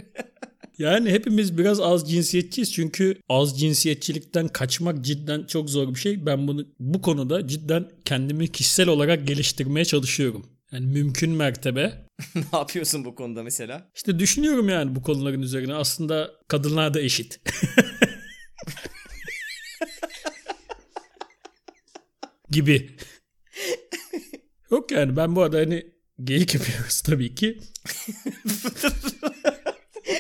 Yani 0.78 1.10
hepimiz 1.10 1.58
biraz 1.58 1.80
az 1.80 2.10
cinsiyetçiyiz 2.10 2.74
çünkü 2.74 3.22
az 3.30 3.60
cinsiyetçilikten 3.60 4.48
kaçmak 4.48 5.06
cidden 5.06 5.44
çok 5.44 5.70
zor 5.70 5.90
bir 5.90 6.00
şey. 6.00 6.26
Ben 6.26 6.48
bunu 6.48 6.68
bu 6.80 7.02
konuda 7.02 7.48
cidden 7.48 7.90
kendimi 8.06 8.52
kişisel 8.52 8.88
olarak 8.88 9.28
geliştirmeye 9.28 9.86
çalışıyorum. 9.86 10.46
Yani 10.72 10.86
mümkün 10.86 11.32
mertebe 11.32 12.06
ne 12.36 12.44
yapıyorsun 12.54 13.06
bu 13.06 13.16
konuda 13.16 13.44
mesela? 13.44 13.92
İşte 13.96 14.20
düşünüyorum 14.20 14.70
yani 14.70 14.96
bu 14.96 15.02
konuların 15.02 15.42
üzerine. 15.42 15.74
Aslında 15.74 16.32
kadınlar 16.48 16.94
da 16.94 17.02
eşit. 17.02 17.40
gibi. 22.52 22.98
Yok 24.72 24.92
yani 24.92 25.16
ben 25.16 25.36
bu 25.36 25.42
arada 25.42 25.58
hani 25.58 25.86
geyik 26.24 26.54
yapıyoruz 26.56 27.02
tabii 27.02 27.36
ki. 27.36 27.60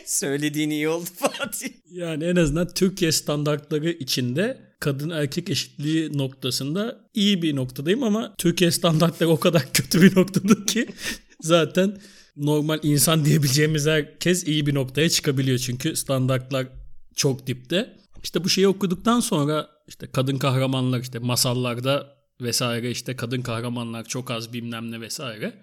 Söylediğin 0.07 0.69
iyi 0.69 0.89
oldu 0.89 1.09
Fatih. 1.19 1.69
Yani 1.91 2.23
en 2.23 2.35
azından 2.35 2.67
Türkiye 2.67 3.11
standartları 3.11 3.89
içinde 3.89 4.67
kadın 4.79 5.09
erkek 5.09 5.49
eşitliği 5.49 6.17
noktasında 6.17 7.09
iyi 7.13 7.41
bir 7.41 7.55
noktadayım 7.55 8.03
ama 8.03 8.35
Türkiye 8.37 8.71
standartları 8.71 9.29
o 9.29 9.39
kadar 9.39 9.65
kötü 9.73 10.01
bir 10.01 10.15
noktada 10.15 10.65
ki 10.65 10.87
zaten 11.41 11.97
normal 12.35 12.79
insan 12.83 13.25
diyebileceğimiz 13.25 13.85
herkes 13.85 14.47
iyi 14.47 14.65
bir 14.65 14.75
noktaya 14.75 15.09
çıkabiliyor 15.09 15.57
çünkü 15.57 15.95
standartlar 15.95 16.67
çok 17.15 17.47
dipte. 17.47 17.97
İşte 18.23 18.43
bu 18.43 18.49
şeyi 18.49 18.67
okuduktan 18.67 19.19
sonra 19.19 19.69
işte 19.87 20.11
kadın 20.11 20.37
kahramanlar 20.37 20.99
işte 20.99 21.19
masallarda 21.19 22.17
vesaire 22.41 22.91
işte 22.91 23.15
kadın 23.15 23.41
kahramanlar 23.41 24.05
çok 24.05 24.31
az 24.31 24.53
bilmem 24.53 24.91
ne 24.91 25.01
vesaire. 25.01 25.53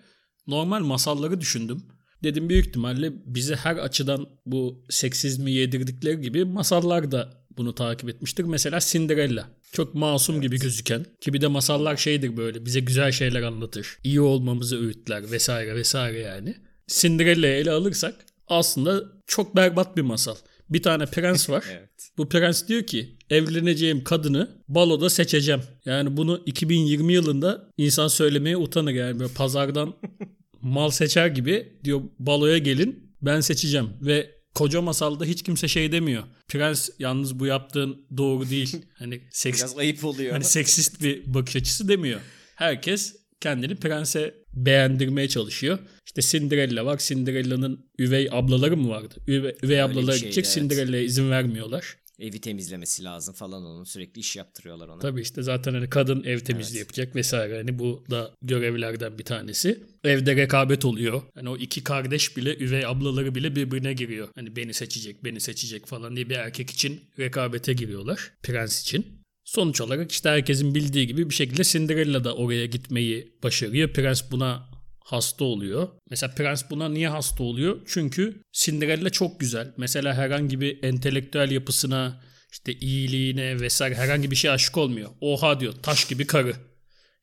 Normal 0.47 0.81
masalları 0.81 1.41
düşündüm. 1.41 1.83
Dedim 2.25 2.49
büyük 2.49 2.67
ihtimalle 2.67 3.13
bize 3.27 3.57
her 3.57 3.77
açıdan 3.77 4.27
bu 4.47 4.85
seksizmi 4.91 5.53
yedirdikleri 5.53 6.21
gibi 6.21 6.45
masallar 6.45 7.13
da 7.13 7.45
bunu 7.57 7.75
takip 7.75 8.09
etmiştir. 8.09 8.45
Mesela 8.45 8.79
Cinderella. 8.81 9.49
Çok 9.73 9.95
masum 9.95 10.41
gibi 10.41 10.59
gözüken 10.59 11.07
ki 11.21 11.33
bir 11.33 11.41
de 11.41 11.47
masallar 11.47 11.97
şeydir 11.97 12.37
böyle 12.37 12.67
bize 12.67 12.81
güzel 12.81 13.13
şeyler 13.13 13.43
anlatır. 13.43 13.99
İyi 14.05 14.21
olmamızı 14.21 14.81
öğütler 14.81 15.31
vesaire 15.31 15.75
vesaire 15.75 16.19
yani. 16.19 16.55
Cinderella'yı 16.89 17.55
ele 17.55 17.71
alırsak 17.71 18.15
aslında 18.49 19.05
çok 19.27 19.57
berbat 19.57 19.97
bir 19.97 20.03
masal. 20.03 20.37
Bir 20.71 20.83
tane 20.83 21.07
prens 21.07 21.51
var. 21.51 21.65
Evet. 21.73 22.11
Bu 22.19 22.29
prens 22.29 22.69
diyor 22.69 22.83
ki 22.83 23.19
evleneceğim 23.31 24.05
kadını 24.05 24.51
baloda 24.69 25.11
seçeceğim. 25.11 25.63
Yani 25.85 26.17
bunu 26.17 26.43
2020 26.47 27.13
yılında 27.13 27.69
insan 27.77 28.09
söylemeye 28.09 28.57
utanır 28.57 28.93
yani 28.93 29.21
böyle 29.21 29.33
pazardan 29.33 29.95
mal 30.65 30.91
seçer 30.91 31.27
gibi 31.27 31.79
diyor 31.85 32.01
baloya 32.19 32.59
gelin 32.59 33.15
ben 33.23 33.41
seçeceğim 33.41 33.89
ve 34.01 34.31
koca 34.55 34.83
masalda 34.83 35.25
hiç 35.25 35.43
kimse 35.43 35.69
şey 35.69 35.93
demiyor. 35.93 36.23
Prens 36.49 36.89
yalnız 36.99 37.39
bu 37.39 37.47
yaptığın 37.47 38.07
doğru 38.17 38.51
değil. 38.51 38.77
Hani 38.99 39.23
seks 39.31 39.61
Biraz 39.61 39.79
ayıp 39.79 40.05
oluyor. 40.05 40.33
hani 40.33 40.45
seksist 40.45 41.03
bir 41.03 41.35
bakış 41.35 41.57
açısı 41.57 41.89
demiyor. 41.89 42.21
Herkes 42.57 43.17
kendini 43.41 43.77
prense 43.77 44.35
beğendirmeye 44.53 45.29
çalışıyor. 45.29 45.79
İşte 46.07 46.23
Cinderella 46.23 46.87
var. 46.87 46.99
Cinderella'nın 46.99 47.91
üvey 47.99 48.29
ablaları 48.33 48.77
mı 48.77 48.89
vardı? 48.89 49.15
Üvey, 49.29 49.55
üvey 49.63 49.83
ablaları 49.83 50.19
şeydi, 50.19 50.31
gidecek. 50.31 50.45
evet. 50.45 50.55
Cinderella'ya 50.55 51.03
izin 51.03 51.31
vermiyorlar. 51.31 51.97
Evi 52.19 52.41
temizlemesi 52.41 53.05
lazım 53.05 53.35
falan 53.35 53.65
onun. 53.65 53.85
Sürekli 53.85 54.21
iş 54.21 54.37
yaptırıyorlar 54.37 54.89
ona. 54.89 54.99
Tabii 54.99 55.21
işte 55.21 55.43
zaten 55.43 55.75
hani 55.75 55.91
kadın 55.91 56.23
ev 56.25 56.39
temizliği 56.39 56.79
Evet. 56.81 56.87
yapacak 56.89 57.17
vesaire. 57.17 57.57
Hani 57.57 57.79
bu 57.79 58.05
da 58.11 58.35
görevlerden 58.43 59.19
bir 59.19 59.25
tanesi. 59.25 59.83
Evde 60.05 60.37
rekabet 60.37 60.85
oluyor. 60.85 61.23
Hani 61.35 61.49
o 61.49 61.57
iki 61.57 61.85
kardeş 61.85 62.37
bile 62.37 62.57
üvey 62.59 62.87
ablaları 62.87 63.35
bile 63.35 63.57
birbirine 63.57 63.93
giriyor. 63.93 64.29
Hani 64.35 64.57
beni 64.57 64.75
seçecek, 64.75 65.25
beni 65.25 65.41
seçecek 65.41 65.87
falan 65.87 66.17
diye 66.17 66.29
bir 66.31 66.35
erkek 66.35 66.71
için 66.71 67.01
rekabete 67.19 67.73
giriyorlar. 67.73 68.33
Prens 68.43 68.83
için. 68.83 69.07
Sonuç 69.45 69.81
olarak 69.81 70.13
işte 70.13 70.29
herkesin 70.29 70.75
bildiği 70.75 71.07
gibi 71.07 71.31
bir 71.31 71.35
şekilde 71.35 71.65
Cinderella 71.65 72.25
da 72.25 72.35
oraya 72.35 72.67
gitmeyi 72.67 73.33
başarıyor. 73.43 73.93
Prens 73.93 74.23
buna 74.31 74.74
hasta 75.05 75.45
oluyor. 75.45 75.89
Mesela 76.11 76.35
Prens 76.35 76.71
buna 76.71 76.89
niye 76.89 77.09
hasta 77.09 77.43
oluyor? 77.43 77.81
Çünkü 77.87 78.43
Cinderella 78.53 79.11
çok 79.11 79.41
güzel. 79.41 79.75
Mesela 79.77 80.15
herhangi 80.15 80.61
bir 80.61 80.83
entelektüel 80.83 81.51
yapısına, 81.51 82.21
işte 82.53 82.73
iyiliğine 82.73 83.61
vesaire 83.61 83.95
herhangi 83.95 84.31
bir 84.31 84.37
şey 84.37 84.51
aşık 84.51 84.77
olmuyor. 84.77 85.11
Oha 85.21 85.61
diyor 85.61 85.73
taş 85.83 86.09
gibi 86.09 86.27
karı. 86.27 86.55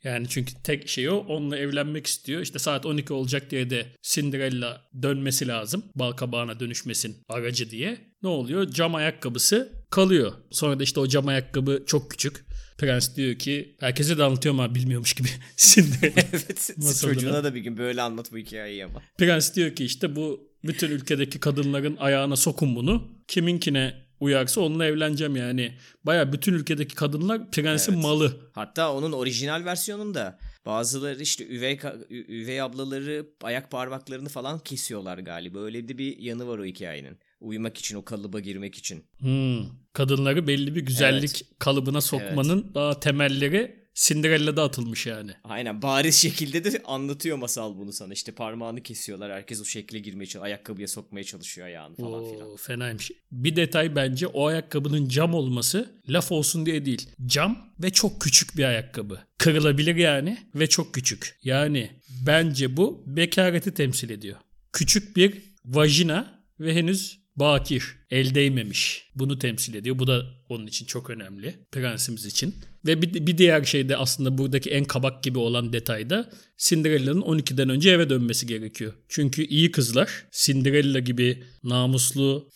Yani 0.04 0.30
çünkü 0.30 0.54
tek 0.64 0.90
şey 0.90 1.10
o 1.10 1.16
onunla 1.16 1.58
evlenmek 1.58 2.08
istiyor. 2.08 2.42
İşte 2.42 2.60
saat 2.60 2.86
12 2.86 3.14
olacak 3.14 3.52
diye 3.52 3.70
de 3.70 3.86
Cinderella 4.02 4.82
dönmesi 5.02 5.48
lazım. 5.48 5.84
Balkabağına 5.96 6.60
dönüşmesin 6.60 7.18
aracı 7.30 7.70
diye. 7.70 7.98
Ne 8.24 8.30
oluyor? 8.30 8.72
Cam 8.72 8.96
ayakkabısı 8.96 9.72
kalıyor. 9.90 10.34
Sonra 10.52 10.80
da 10.80 10.84
işte 10.84 11.00
o 11.00 11.08
cam 11.08 11.28
ayakkabı 11.28 11.84
çok 11.86 12.12
küçük. 12.12 12.46
Prens 12.82 13.16
diyor 13.16 13.36
ki 13.36 13.76
herkese 13.80 14.18
de 14.18 14.24
anlatıyorum 14.24 14.60
ama 14.60 14.76
bilmiyormuş 14.76 15.14
gibi. 15.14 15.28
Cinderella. 15.58 16.14
evet. 16.34 16.76
Çocuğuna 17.02 17.44
da 17.44 17.56
bir 17.56 17.60
gün 17.60 17.78
böyle 17.78 18.02
anlat 18.02 18.32
bu 18.32 18.38
hikayeyi 18.38 18.86
ama. 18.86 19.02
Prens 19.18 19.56
diyor 19.56 19.76
ki 19.76 19.86
işte 19.86 20.16
bu 20.16 20.52
bütün 20.64 20.92
ülkedeki 20.92 21.40
kadınların 21.40 21.98
ayağına 21.98 22.36
sokun 22.36 22.76
bunu. 22.76 23.08
Kiminkine 23.28 23.94
uyarsa 24.20 24.62
onunla 24.62 24.86
evleneceğim 24.86 25.36
yani. 25.36 25.74
Baya 26.04 26.34
bütün 26.34 26.54
ülkedeki 26.54 26.96
kadınlar 26.96 27.52
prensin 27.52 27.94
Evet. 27.94 28.04
malı. 28.04 28.50
Hatta 28.54 28.94
onun 28.94 29.12
orijinal 29.12 29.66
versiyonunda 29.66 30.40
bazıları 30.66 31.22
işte 31.22 31.48
üvey 31.48 31.80
üvey 32.10 32.62
ablaları 32.62 33.26
ayak 33.44 33.72
parmaklarını 33.72 34.30
falan 34.30 34.60
kesiyorlar 34.60 35.18
galiba. 35.18 35.60
Öyle 35.60 35.88
de 35.88 35.98
bir 35.98 36.18
yanı 36.18 36.48
var 36.48 36.58
o 36.58 36.66
hikayenin. 36.66 37.18
Uyumak 37.42 37.78
için 37.78 37.96
o 37.96 38.06
kalıba 38.06 38.40
girmek 38.40 38.76
için. 38.76 39.04
Hmm. 39.18 39.66
Kadınları 39.94 40.48
belli 40.48 40.76
bir 40.76 40.82
güzellik 40.82 41.46
kalıbına 41.60 42.02
sokmanın 42.02 42.72
daha 42.74 43.00
temelleri 43.00 43.82
Cinderella'da 43.96 44.64
atılmış 44.64 45.06
yani. 45.06 45.32
Aynen 45.44 45.82
bariz 45.82 46.16
şekilde 46.16 46.64
de 46.64 46.82
anlatıyor 46.86 47.38
masal 47.38 47.78
bunu 47.78 47.94
sana. 47.94 48.14
İşte 48.14 48.32
parmağını 48.32 48.84
kesiyorlar. 48.84 49.32
Herkes 49.32 49.62
o 49.62 49.66
şekle 49.66 50.00
girmeye 50.00 50.26
çalışıyor. 50.26 50.46
Ayakkabıya 50.46 50.88
sokmaya 50.88 51.24
çalışıyor 51.24 51.68
ayağını 51.68 51.96
falan 51.96 52.32
filan. 52.32 52.50
Oo, 52.50 52.58
fenaymış. 52.58 53.12
Bir 53.32 53.56
detay 53.56 53.96
bence 53.96 54.28
o 54.28 54.48
ayakkabının 54.48 55.08
cam 55.08 55.34
olması 55.34 56.02
laf 56.10 56.32
olsun 56.32 56.66
diye 56.66 56.86
değil. 56.86 57.10
Cam 57.26 57.74
ve 57.80 57.90
çok 57.90 58.22
küçük 58.22 58.58
bir 58.58 58.64
ayakkabı. 58.64 59.20
Kırılabilir 59.38 59.96
yani 59.96 60.38
ve 60.56 60.70
çok 60.70 60.94
küçük. 60.94 61.38
Yani 61.44 61.92
bence 62.26 62.78
bu 62.78 63.04
bekareti 63.06 63.74
temsil 63.74 64.10
ediyor. 64.10 64.38
Küçük 64.74 65.18
bir 65.18 65.56
vajina 65.66 66.42
ve 66.60 66.76
henüz 66.76 67.21
bakir, 67.42 67.84
el 68.12 68.36
değmemiş. 68.36 69.12
Bunu 69.16 69.40
temsil 69.40 69.74
ediyor. 69.74 70.00
Bu 70.00 70.08
da 70.08 70.26
onun 70.50 70.68
için 70.68 70.86
çok 70.86 71.10
önemli. 71.10 71.56
Prensimiz 71.72 72.26
için. 72.26 72.56
Ve 72.86 73.02
bir, 73.02 73.28
bir 73.28 73.38
diğer 73.38 73.64
şey 73.64 73.90
de 73.90 73.98
aslında 73.98 74.38
buradaki 74.38 74.70
en 74.70 74.86
kabak 74.86 75.24
gibi 75.24 75.40
olan 75.40 75.74
detayda 75.74 76.30
Cinderella'nın 76.58 77.22
12'den 77.22 77.70
önce 77.70 77.90
eve 77.90 78.10
dönmesi 78.10 78.48
gerekiyor. 78.48 78.94
Çünkü 79.10 79.44
iyi 79.44 79.72
kızlar 79.72 80.26
Cinderella 80.32 81.00
gibi 81.00 81.44
namuslu, 81.64 82.50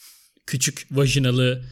küçük 0.46 0.88
vajinalı, 0.92 1.64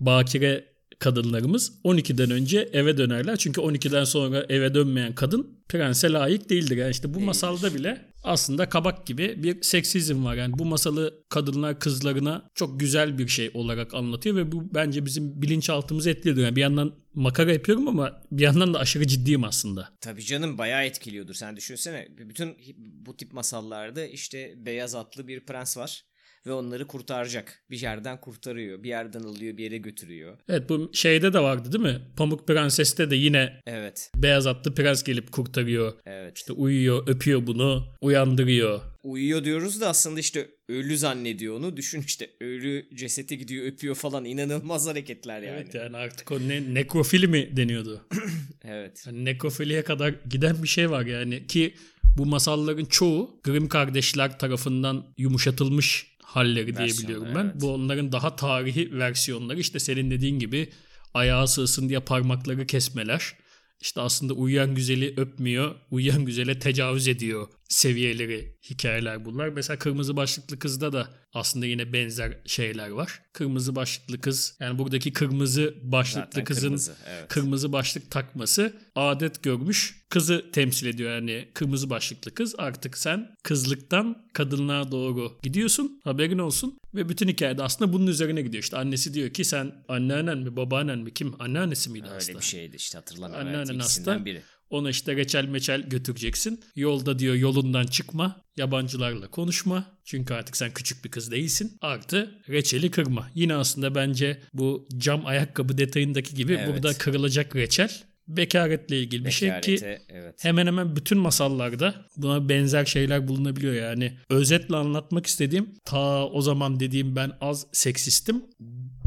bakire 0.00 0.71
kadınlarımız 1.02 1.72
12'den 1.84 2.30
önce 2.30 2.68
eve 2.72 2.98
dönerler. 2.98 3.36
Çünkü 3.36 3.60
12'den 3.60 4.04
sonra 4.04 4.46
eve 4.48 4.74
dönmeyen 4.74 5.14
kadın 5.14 5.58
prense 5.68 6.12
layık 6.12 6.50
değildir. 6.50 6.76
Yani 6.76 6.90
işte 6.90 7.14
bu 7.14 7.20
masalda 7.20 7.74
bile 7.74 8.12
aslında 8.24 8.68
kabak 8.68 9.06
gibi 9.06 9.42
bir 9.42 9.62
seksizm 9.62 10.24
var. 10.24 10.34
Yani 10.34 10.58
bu 10.58 10.64
masalı 10.64 11.24
kadınlar 11.28 11.78
kızlarına 11.78 12.50
çok 12.54 12.80
güzel 12.80 13.18
bir 13.18 13.28
şey 13.28 13.50
olarak 13.54 13.94
anlatıyor 13.94 14.36
ve 14.36 14.52
bu 14.52 14.74
bence 14.74 15.06
bizim 15.06 15.42
bilinçaltımızı 15.42 16.10
etkiliyor. 16.10 16.46
Yani 16.46 16.56
bir 16.56 16.60
yandan 16.60 16.94
makara 17.14 17.52
yapıyorum 17.52 17.88
ama 17.88 18.22
bir 18.30 18.42
yandan 18.42 18.74
da 18.74 18.78
aşırı 18.78 19.06
ciddiyim 19.06 19.44
aslında. 19.44 19.88
Tabii 20.00 20.24
canım 20.24 20.58
bayağı 20.58 20.84
etkiliyordur. 20.84 21.34
Sen 21.34 21.56
düşünsene 21.56 22.08
bütün 22.18 22.56
bu 22.78 23.16
tip 23.16 23.32
masallarda 23.32 24.06
işte 24.06 24.54
beyaz 24.56 24.94
atlı 24.94 25.28
bir 25.28 25.40
prens 25.40 25.76
var 25.76 26.04
ve 26.46 26.52
onları 26.52 26.86
kurtaracak. 26.86 27.62
Bir 27.70 27.80
yerden 27.80 28.20
kurtarıyor, 28.20 28.82
bir 28.82 28.88
yerden 28.88 29.20
alıyor, 29.20 29.56
bir 29.56 29.64
yere 29.64 29.78
götürüyor. 29.78 30.38
Evet 30.48 30.68
bu 30.68 30.90
şeyde 30.94 31.32
de 31.32 31.38
vardı 31.38 31.72
değil 31.72 31.84
mi? 31.94 32.00
Pamuk 32.16 32.48
Prenses'te 32.48 33.10
de 33.10 33.16
yine 33.16 33.60
Evet, 33.66 34.10
beyaz 34.16 34.46
atlı 34.46 34.74
prens 34.74 35.02
gelip 35.02 35.32
kurtarıyor. 35.32 35.92
evet. 36.06 36.38
İşte 36.38 36.52
uyuyor, 36.52 37.08
öpüyor 37.08 37.46
bunu, 37.46 37.84
uyandırıyor. 38.00 38.80
Uyuyor 39.02 39.44
diyoruz 39.44 39.80
da 39.80 39.88
aslında 39.88 40.20
işte 40.20 40.50
ölü 40.68 40.98
zannediyor 40.98 41.56
onu. 41.56 41.76
Düşün 41.76 42.00
işte 42.06 42.30
ölü 42.40 42.86
cesedi 42.94 43.38
gidiyor 43.38 43.66
öpüyor 43.66 43.94
falan 43.94 44.24
inanılmaz 44.24 44.86
hareketler 44.86 45.42
yani. 45.42 45.56
Evet 45.56 45.74
yani 45.74 45.96
artık 45.96 46.32
o 46.32 46.38
ne, 46.40 46.74
nekrofili 46.74 47.26
mi 47.26 47.56
deniyordu? 47.56 48.06
Evet. 48.64 49.02
Yani 49.06 49.24
nekrofiliye 49.24 49.82
kadar 49.82 50.14
giden 50.30 50.62
bir 50.62 50.68
şey 50.68 50.90
var 50.90 51.06
yani 51.06 51.46
ki 51.46 51.74
bu 52.18 52.26
masalların 52.26 52.84
çoğu 52.84 53.40
Grimm 53.44 53.68
kardeşler 53.68 54.38
tarafından 54.38 55.06
yumuşatılmış 55.18 56.11
halleri 56.36 56.66
diye 56.66 56.78
Versiyonlar, 56.78 57.02
biliyorum 57.02 57.34
ben. 57.34 57.44
evet. 57.44 57.60
Bu 57.60 57.74
onların 57.74 58.12
daha 58.12 58.36
tarihi 58.36 58.98
versiyonları 58.98 59.60
işte 59.60 59.78
senin 59.78 60.10
dediğin 60.10 60.38
gibi 60.38 60.70
ayağı 61.14 61.48
sığsın 61.48 61.88
diye 61.88 62.00
parmakları 62.00 62.66
kesmeler. 62.66 63.32
İşte 63.80 64.00
aslında 64.00 64.32
uyuyan 64.32 64.74
güzeli 64.74 65.14
öpmüyor, 65.16 65.74
uyuyan 65.90 66.24
güzele 66.24 66.58
tecavüz 66.58 67.08
ediyor 67.08 67.48
seviyeleri 67.72 68.56
hikayeler 68.70 69.24
bunlar. 69.24 69.48
Mesela 69.48 69.78
Kırmızı 69.78 70.16
Başlıklı 70.16 70.58
Kız'da 70.58 70.92
da 70.92 71.08
aslında 71.34 71.66
yine 71.66 71.92
benzer 71.92 72.38
şeyler 72.46 72.90
var. 72.90 73.22
Kırmızı 73.32 73.76
Başlıklı 73.76 74.20
Kız 74.20 74.56
yani 74.60 74.78
buradaki 74.78 75.12
kırmızı 75.12 75.74
başlıklı 75.82 76.24
Zaten 76.24 76.44
kızın 76.44 76.66
kırmızı, 76.66 76.94
evet. 77.08 77.28
kırmızı 77.28 77.72
başlık 77.72 78.10
takması 78.10 78.72
adet 78.94 79.42
görmüş 79.42 80.02
kızı 80.08 80.44
temsil 80.52 80.86
ediyor. 80.86 81.10
Yani 81.10 81.48
kırmızı 81.54 81.90
başlıklı 81.90 82.34
kız 82.34 82.54
artık 82.58 82.98
sen 82.98 83.34
kızlıktan 83.42 84.26
kadınlığa 84.32 84.90
doğru 84.90 85.38
gidiyorsun 85.42 86.00
haberin 86.04 86.38
olsun. 86.38 86.78
Ve 86.94 87.08
bütün 87.08 87.28
hikayede 87.28 87.62
aslında 87.62 87.92
bunun 87.92 88.06
üzerine 88.06 88.42
gidiyor. 88.42 88.62
İşte 88.62 88.76
annesi 88.76 89.14
diyor 89.14 89.30
ki 89.30 89.44
sen 89.44 89.84
anneannen 89.88 90.38
mi 90.38 90.56
babaannen 90.56 90.98
mi 90.98 91.14
kim 91.14 91.34
anneannesi 91.38 91.90
miydi 91.90 92.06
Öyle 92.06 92.16
aslında? 92.16 92.38
bir 92.38 92.44
şeydi 92.44 92.76
işte 92.76 92.98
hatırlamıyorum. 92.98 93.46
Anneannen 93.46 93.74
evet, 93.74 93.82
hasta. 93.82 94.24
biri. 94.24 94.42
Ona 94.72 94.90
işte 94.90 95.16
reçel 95.16 95.44
meçel 95.44 95.82
götüreceksin. 95.82 96.60
Yolda 96.76 97.18
diyor 97.18 97.34
yolundan 97.34 97.86
çıkma. 97.86 98.42
Yabancılarla 98.56 99.30
konuşma. 99.30 99.84
Çünkü 100.04 100.34
artık 100.34 100.56
sen 100.56 100.74
küçük 100.74 101.04
bir 101.04 101.10
kız 101.10 101.30
değilsin. 101.30 101.76
Artı 101.80 102.34
reçeli 102.48 102.90
kırma. 102.90 103.30
Yine 103.34 103.54
aslında 103.54 103.94
bence 103.94 104.40
bu 104.52 104.88
cam 104.96 105.26
ayakkabı 105.26 105.78
detayındaki 105.78 106.34
gibi 106.34 106.52
Evet. 106.52 106.68
burada 106.68 106.94
kırılacak 106.94 107.56
reçel 107.56 108.02
bekaretle 108.28 109.00
ilgili 109.00 109.24
bir 109.24 109.30
şey 109.30 109.48
ki 109.60 109.72
Bekarete, 109.72 110.02
evet. 110.08 110.44
hemen 110.44 110.66
hemen 110.66 110.96
bütün 110.96 111.18
masallarda 111.18 111.94
buna 112.16 112.48
benzer 112.48 112.84
şeyler 112.84 113.28
bulunabiliyor 113.28 113.74
yani. 113.74 114.18
Özetle 114.30 114.76
anlatmak 114.76 115.26
istediğim 115.26 115.74
ta 115.84 116.26
o 116.26 116.42
zaman 116.42 116.80
dediğim 116.80 117.16
ben 117.16 117.32
az 117.40 117.66
seksistim. 117.72 118.42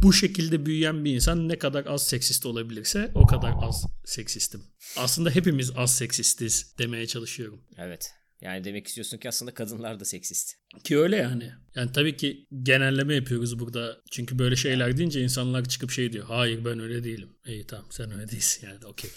Bu 0.06 0.14
şekilde 0.14 0.66
büyüyen 0.66 1.06
bir 1.06 1.16
insan 1.16 1.50
ne 1.50 1.58
kadar 1.60 1.86
az 1.86 2.08
seksist 2.08 2.46
olabilirse 2.46 3.12
o 3.16 3.28
kadar 3.28 3.54
az 3.62 3.86
seksistim. 4.06 4.64
Aslında 4.98 5.30
hepimiz 5.30 5.72
az 5.76 5.96
seksistiz 5.96 6.76
demeye 6.78 7.08
çalışıyorum. 7.08 7.62
Evet. 7.78 8.14
Yani 8.42 8.64
demek 8.64 8.88
istiyorsun 8.88 9.18
ki 9.18 9.30
aslında 9.30 9.54
kadınlar 9.54 10.00
da 10.00 10.06
seksist. 10.06 10.56
Ki 10.84 10.98
öyle 10.98 11.16
yani. 11.16 11.52
Yani 11.76 11.92
tabii 11.92 12.18
ki 12.18 12.48
genelleme 12.64 13.16
yapıyoruz 13.16 13.60
burada. 13.60 13.98
Çünkü 14.12 14.40
böyle 14.40 14.56
şeyler 14.56 14.98
deyince 14.98 15.22
insanlar 15.22 15.66
çıkıp 15.66 15.92
şey 15.92 16.14
diyor. 16.14 16.26
Hayır 16.28 16.66
ben 16.66 16.80
öyle 16.80 17.04
değilim. 17.04 17.30
İyi 17.46 17.68
tamam 17.68 17.86
sen 17.90 18.12
öyle 18.12 18.32
değilsin 18.32 18.68
yani 18.68 18.86
okey. 18.86 19.12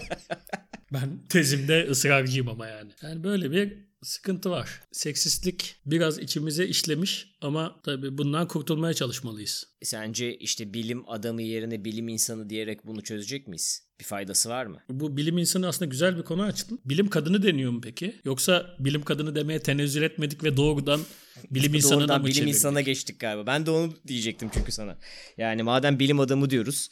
ben 0.92 1.26
tezimde 1.28 1.86
ısrarcıyım 1.90 2.48
ama 2.48 2.66
yani. 2.66 2.92
Yani 3.02 3.24
böyle 3.24 3.50
bir 3.50 3.92
sıkıntı 4.02 4.50
var. 4.50 4.80
Seksistlik 4.92 5.76
biraz 5.86 6.18
içimize 6.18 6.66
işlemiş 6.66 7.32
ama 7.40 7.80
tabii 7.82 8.18
bundan 8.18 8.48
kurtulmaya 8.48 8.94
çalışmalıyız. 8.94 9.64
Sence 9.82 10.36
işte 10.36 10.74
bilim 10.74 11.08
adamı 11.08 11.42
yerine 11.42 11.84
bilim 11.84 12.08
insanı 12.08 12.50
diyerek 12.50 12.86
bunu 12.86 13.02
çözecek 13.02 13.48
miyiz? 13.48 13.86
Bir 14.00 14.04
faydası 14.04 14.48
var 14.48 14.66
mı? 14.66 14.78
Bu 14.90 15.16
bilim 15.16 15.38
insanı 15.38 15.68
aslında 15.68 15.88
güzel 15.88 16.16
bir 16.16 16.22
konu 16.22 16.42
açtın. 16.42 16.80
Bilim 16.84 17.08
kadını 17.08 17.42
deniyor 17.42 17.72
mu 17.72 17.80
peki? 17.80 18.14
Yoksa 18.24 18.76
bilim 18.78 19.02
kadını 19.02 19.34
demeye 19.34 19.60
tenezzül 19.60 20.02
etmedik 20.02 20.44
ve 20.44 20.56
doğrudan 20.72 21.00
bilim 21.50 21.74
insanına 21.74 22.00
Doğrudan 22.00 22.20
mı 22.20 22.26
bilim 22.26 22.34
çevirdik? 22.34 22.54
insana 22.54 22.80
geçtik 22.80 23.20
galiba. 23.20 23.46
Ben 23.46 23.66
de 23.66 23.70
onu 23.70 23.94
diyecektim 24.06 24.50
çünkü 24.54 24.72
sana. 24.72 24.98
Yani 25.36 25.62
madem 25.62 25.98
bilim 25.98 26.20
adamı 26.20 26.50
diyoruz. 26.50 26.88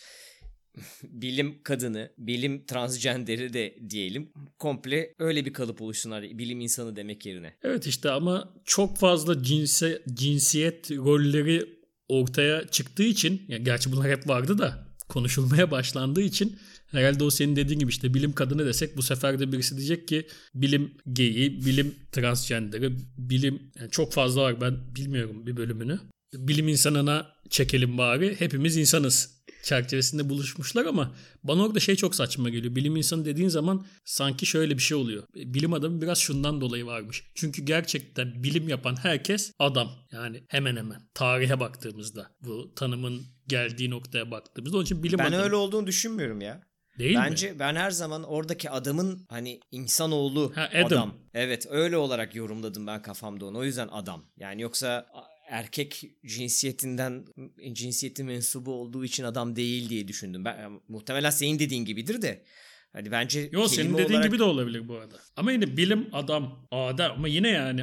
bilim 1.05 1.63
kadını, 1.63 2.13
bilim 2.19 2.67
transgenderi 2.67 3.53
de 3.53 3.79
diyelim. 3.91 4.33
Komple 4.59 5.15
öyle 5.19 5.45
bir 5.45 5.53
kalıp 5.53 5.83
oluşsunlar 5.83 6.23
bilim 6.23 6.61
insanı 6.61 6.97
demek 6.97 7.27
yerine. 7.27 7.55
Evet 7.63 7.87
işte 7.87 8.11
ama 8.11 8.55
çok 8.65 8.99
fazla 8.99 9.43
cinse, 9.43 10.03
cinsiyet 10.15 10.91
rolleri 10.91 11.81
ortaya 12.09 12.69
çıktığı 12.69 13.03
için 13.03 13.43
ya 13.49 13.59
gerçi 13.59 13.93
bunlar 13.93 14.11
hep 14.11 14.29
vardı 14.29 14.59
da 14.59 14.87
konuşulmaya 15.09 15.71
başlandığı 15.71 16.23
için 16.23 16.59
herhalde 16.91 17.25
o 17.25 17.31
senin 17.31 17.57
dediğin 17.57 17.79
gibi 17.79 17.91
işte 17.91 18.15
bilim 18.15 18.33
kadını 18.33 18.67
desek 18.67 18.97
bu 18.97 19.03
sefer 19.03 19.39
de 19.41 19.53
birisi 19.53 19.77
diyecek 19.77 20.09
ki 20.09 20.27
bilim 20.55 20.95
geyi, 21.13 21.67
bilim 21.67 21.95
transgenderi, 22.13 22.93
bilim 23.19 23.63
yani 23.79 23.91
çok 23.91 24.13
fazla 24.13 24.43
var 24.43 24.61
ben 24.61 24.95
bilmiyorum 24.97 25.47
bir 25.47 25.57
bölümünü. 25.57 26.01
Bilim 26.35 26.69
insanına 26.69 27.33
çekelim 27.51 27.99
bari 27.99 28.41
hepimiz 28.41 28.77
insanız 28.77 29.41
çerçevesinde 29.63 30.29
buluşmuşlar 30.29 30.87
ama 30.87 31.15
bana 31.45 31.65
orada 31.65 31.81
şey 31.81 31.97
çok 31.97 32.15
saçma 32.15 32.49
geliyor. 32.49 32.77
Bilim 32.77 32.97
insanı 32.97 33.25
dediğin 33.25 33.49
zaman 33.49 33.87
sanki 34.05 34.47
şöyle 34.47 34.75
bir 34.75 34.83
şey 34.83 34.97
oluyor. 34.97 35.25
Bilim 35.35 35.73
adamı 35.73 36.03
biraz 36.03 36.19
şundan 36.19 36.61
dolayı 36.61 36.87
varmış. 36.87 37.25
Çünkü 37.35 37.63
gerçekten 37.63 38.43
bilim 38.43 38.69
yapan 38.69 38.97
herkes 39.03 39.53
adam. 39.59 39.91
Yani 40.13 40.45
hemen 40.49 40.77
hemen 40.77 41.09
tarihe 41.15 41.61
baktığımızda 41.61 42.31
bu 42.41 42.75
tanımın 42.75 43.23
geldiği 43.49 43.91
noktaya 43.91 44.31
baktığımızda 44.31 44.77
onun 44.77 44.85
için 44.85 45.03
bilim 45.03 45.19
ben 45.19 45.27
adamı. 45.27 45.43
öyle 45.43 45.57
olduğunu 45.57 45.87
düşünmüyorum 45.87 46.41
ya. 46.41 46.70
Değil 47.01 47.17
Bence 47.17 47.53
mi? 47.53 47.59
ben 47.59 47.77
her 47.77 47.91
zaman 47.91 48.23
oradaki 48.23 48.71
adamın 48.71 49.27
hani 49.29 49.61
insanoğlu 49.71 50.53
Ha, 50.55 50.71
Adam. 50.75 50.87
adam. 50.87 51.15
Evet 51.35 51.67
öyle 51.71 51.97
olarak 51.97 52.35
yorumladım 52.35 52.87
ben 52.87 53.03
kafamda 53.03 53.47
onu. 53.47 53.59
O 53.59 53.65
yüzden 53.65 53.89
adam. 53.89 54.25
Yani 54.37 54.63
yoksa 54.63 55.07
erkek 55.49 56.03
cinsiyetinden 56.27 57.25
cinsiyeti 57.73 58.25
mensubu 58.25 58.73
olduğu 58.73 59.05
için 59.05 59.25
adam 59.25 59.57
değil 59.57 59.89
diye 59.89 60.09
düşündüm. 60.09 60.45
Ben 60.45 60.81
muhtemelen 60.89 61.31
senin 61.31 61.59
dediğin 61.59 61.85
gibidir 61.85 62.23
de. 62.23 62.45
Hani 62.93 63.11
bence 63.11 63.49
Yo 63.53 63.69
senin 63.69 63.93
dediğin 63.95 64.09
olarak- 64.11 64.25
gibi 64.25 64.39
de 64.39 64.43
olabilir 64.45 64.89
bu 64.89 64.95
arada. 64.95 65.17
Ama 65.37 65.53
yine 65.53 65.77
bilim 65.77 66.09
adam 66.13 66.67
Adam 66.71 67.13
ama 67.17 67.29
yine 67.29 67.49
yani 67.49 67.83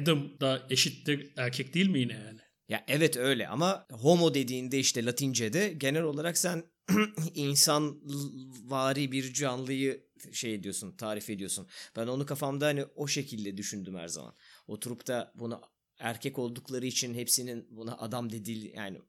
Adam 0.00 0.40
da 0.40 0.62
eşittir 0.70 1.32
erkek 1.36 1.74
değil 1.74 1.88
mi 1.88 1.98
yine 2.00 2.12
yani? 2.12 2.38
Ya 2.68 2.84
evet 2.88 3.16
öyle 3.16 3.48
ama 3.48 3.86
homo 3.92 4.34
dediğinde 4.34 4.78
işte 4.78 5.04
Latince'de 5.04 5.68
genel 5.76 6.02
olarak 6.02 6.38
sen 6.38 6.62
insanvari 7.34 9.12
bir 9.12 9.32
canlıyı 9.32 10.08
şey 10.32 10.54
ediyorsun, 10.54 10.92
tarif 10.96 11.30
ediyorsun. 11.30 11.66
Ben 11.96 12.06
onu 12.06 12.26
kafamda 12.26 12.66
hani 12.66 12.84
o 12.84 13.06
şekilde 13.06 13.56
düşündüm 13.56 13.94
her 13.94 14.08
zaman. 14.08 14.34
Oturup 14.66 15.06
da 15.06 15.32
bunu 15.34 15.60
erkek 15.98 16.38
oldukları 16.38 16.86
için 16.86 17.14
hepsinin 17.14 17.66
buna 17.70 17.98
adam 17.98 18.32
dediği 18.32 18.72
yani 18.76 19.00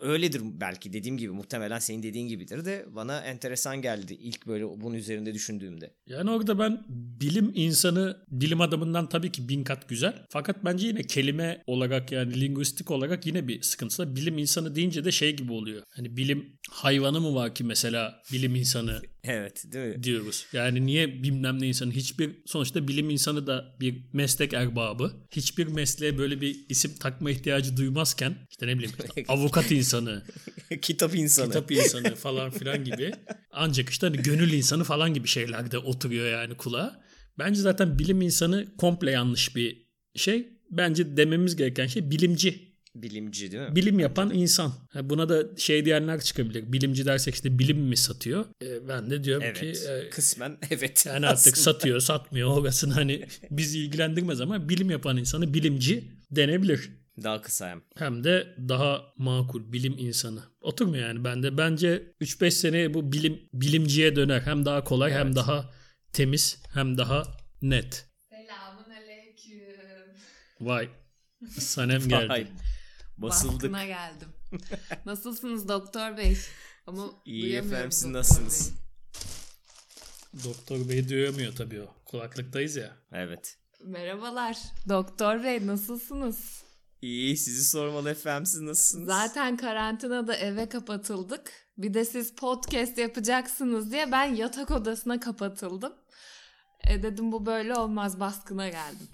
öyledir 0.00 0.42
belki 0.44 0.92
dediğim 0.92 1.18
gibi 1.18 1.32
muhtemelen 1.32 1.78
senin 1.78 2.02
dediğin 2.02 2.28
gibidir 2.28 2.64
de 2.64 2.86
bana 2.94 3.20
enteresan 3.20 3.82
geldi 3.82 4.14
ilk 4.14 4.46
böyle 4.46 4.64
bunun 4.64 4.94
üzerinde 4.94 5.34
düşündüğümde. 5.34 5.90
Yani 6.06 6.30
orada 6.30 6.58
ben 6.58 6.84
bilim 7.20 7.52
insanı 7.54 8.16
bilim 8.28 8.60
adamından 8.60 9.08
tabii 9.08 9.32
ki 9.32 9.48
bin 9.48 9.64
kat 9.64 9.88
güzel. 9.88 10.26
Fakat 10.28 10.64
bence 10.64 10.86
yine 10.86 11.02
kelime 11.02 11.62
olarak 11.66 12.12
yani 12.12 12.40
linguistik 12.40 12.90
olarak 12.90 13.26
yine 13.26 13.48
bir 13.48 13.62
sıkıntısı. 13.62 14.16
Bilim 14.16 14.38
insanı 14.38 14.74
deyince 14.74 15.04
de 15.04 15.12
şey 15.12 15.36
gibi 15.36 15.52
oluyor. 15.52 15.82
Hani 15.96 16.16
bilim 16.16 16.58
hayvanı 16.70 17.20
mı 17.20 17.34
var 17.34 17.54
ki 17.54 17.64
mesela 17.64 18.22
bilim 18.32 18.54
insanı 18.54 19.02
Evet 19.30 19.64
değil 19.72 19.96
mi? 19.96 20.02
diyoruz. 20.02 20.46
Yani 20.52 20.86
niye 20.86 21.22
bilmem 21.22 21.60
ne 21.62 21.68
insanı 21.68 21.92
hiçbir 21.92 22.30
sonuçta 22.46 22.88
bilim 22.88 23.10
insanı 23.10 23.46
da 23.46 23.76
bir 23.80 24.04
meslek 24.12 24.54
erbabı. 24.54 25.12
Hiçbir 25.30 25.66
mesleğe 25.66 26.18
böyle 26.18 26.40
bir 26.40 26.56
isim 26.68 26.94
takma 27.00 27.30
ihtiyacı 27.30 27.76
duymazken 27.76 28.34
işte 28.50 28.66
ne 28.66 28.78
bileyim 28.78 28.96
avukat 29.28 29.70
insanı, 29.70 30.22
Kitap 30.82 31.14
insanı. 31.14 31.46
kitap 31.46 31.70
insanı 31.70 32.14
falan 32.14 32.50
filan 32.50 32.84
gibi 32.84 33.12
ancak 33.52 33.90
işte 33.90 34.06
hani 34.06 34.22
gönül 34.22 34.52
insanı 34.52 34.84
falan 34.84 35.14
gibi 35.14 35.28
şeylerde 35.28 35.78
oturuyor 35.78 36.26
yani 36.30 36.56
kulağa. 36.56 37.00
Bence 37.38 37.60
zaten 37.60 37.98
bilim 37.98 38.20
insanı 38.22 38.76
komple 38.76 39.10
yanlış 39.10 39.56
bir 39.56 39.86
şey. 40.14 40.48
Bence 40.70 41.16
dememiz 41.16 41.56
gereken 41.56 41.86
şey 41.86 42.10
bilimci. 42.10 42.75
Bilimci 43.02 43.52
değil 43.52 43.68
mi? 43.68 43.76
Bilim 43.76 43.98
yapan 43.98 44.30
insan. 44.34 44.72
Ha, 44.90 45.10
Buna 45.10 45.28
da 45.28 45.56
şey 45.56 45.84
diyenler 45.84 46.20
çıkabilir. 46.20 46.72
Bilimci 46.72 47.06
dersek 47.06 47.34
işte 47.34 47.58
bilim 47.58 47.78
mi 47.78 47.96
satıyor? 47.96 48.44
E, 48.62 48.88
ben 48.88 49.10
de 49.10 49.24
diyorum 49.24 49.42
Evet. 49.46 49.60
ki 49.60 49.88
e, 49.90 50.10
Kısmen 50.10 50.58
evet. 50.70 51.06
yani 51.06 51.26
artık 51.26 51.38
Aslında. 51.54 51.56
satıyor 51.56 52.00
satmıyor 52.00 52.50
orasını 52.58 52.92
hani 52.92 53.26
bizi 53.50 53.78
ilgilendirmez 53.78 54.40
ama 54.40 54.68
bilim 54.68 54.90
yapan 54.90 55.16
insanı 55.16 55.54
bilimci 55.54 56.04
denebilir. 56.30 56.90
Daha 57.22 57.42
kısa 57.42 57.68
hem. 57.70 57.82
Hem 57.96 58.24
de 58.24 58.46
daha 58.68 59.02
makul 59.16 59.72
bilim 59.72 59.94
insanı. 59.98 60.40
Oturmuyor 60.60 61.08
yani 61.08 61.24
bende. 61.24 61.58
Bence 61.58 62.12
3-5 62.20 62.50
seneye 62.50 62.94
bu 62.94 63.12
bilim 63.12 63.40
bilimciye 63.54 64.16
döner. 64.16 64.40
Hem 64.40 64.64
daha 64.64 64.84
kolay 64.84 65.12
hem 65.12 65.26
Evet. 65.26 65.36
daha 65.36 65.70
temiz 66.12 66.62
hem 66.74 66.98
daha 66.98 67.22
net. 67.62 68.06
Selamun 68.30 68.84
aleyküm. 68.90 69.76
Vay. 70.60 70.88
Sanem 71.58 72.08
geldi. 72.08 72.46
Basıldık. 73.18 73.54
Baskına 73.72 73.84
geldim. 73.86 74.28
Nasılsınız 75.06 75.68
doktor 75.68 76.16
bey? 76.16 76.38
Ama 76.86 77.10
İyi 77.24 77.56
efendim 77.56 77.92
siz 77.92 78.04
doktor 78.04 78.18
nasılsınız? 78.18 78.70
bey. 78.70 80.44
Doktor 80.44 80.88
bey 80.88 81.08
duyamıyor 81.08 81.56
tabii 81.56 81.82
o. 81.82 81.86
Kulaklıktayız 82.04 82.76
ya. 82.76 82.96
Evet. 83.12 83.58
Merhabalar. 83.84 84.56
Doktor 84.88 85.42
bey 85.44 85.66
nasılsınız? 85.66 86.62
İyi 87.02 87.36
sizi 87.36 87.64
sormalı 87.64 88.10
efendim 88.10 88.46
siz 88.46 88.60
nasılsınız? 88.60 89.06
Zaten 89.06 89.56
karantinada 89.56 90.36
eve 90.36 90.68
kapatıldık. 90.68 91.52
Bir 91.78 91.94
de 91.94 92.04
siz 92.04 92.34
podcast 92.34 92.98
yapacaksınız 92.98 93.92
diye 93.92 94.12
ben 94.12 94.24
yatak 94.34 94.70
odasına 94.70 95.20
kapatıldım. 95.20 95.92
E 96.88 97.02
dedim 97.02 97.32
bu 97.32 97.46
böyle 97.46 97.74
olmaz 97.74 98.20
baskına 98.20 98.68
geldim. 98.68 99.08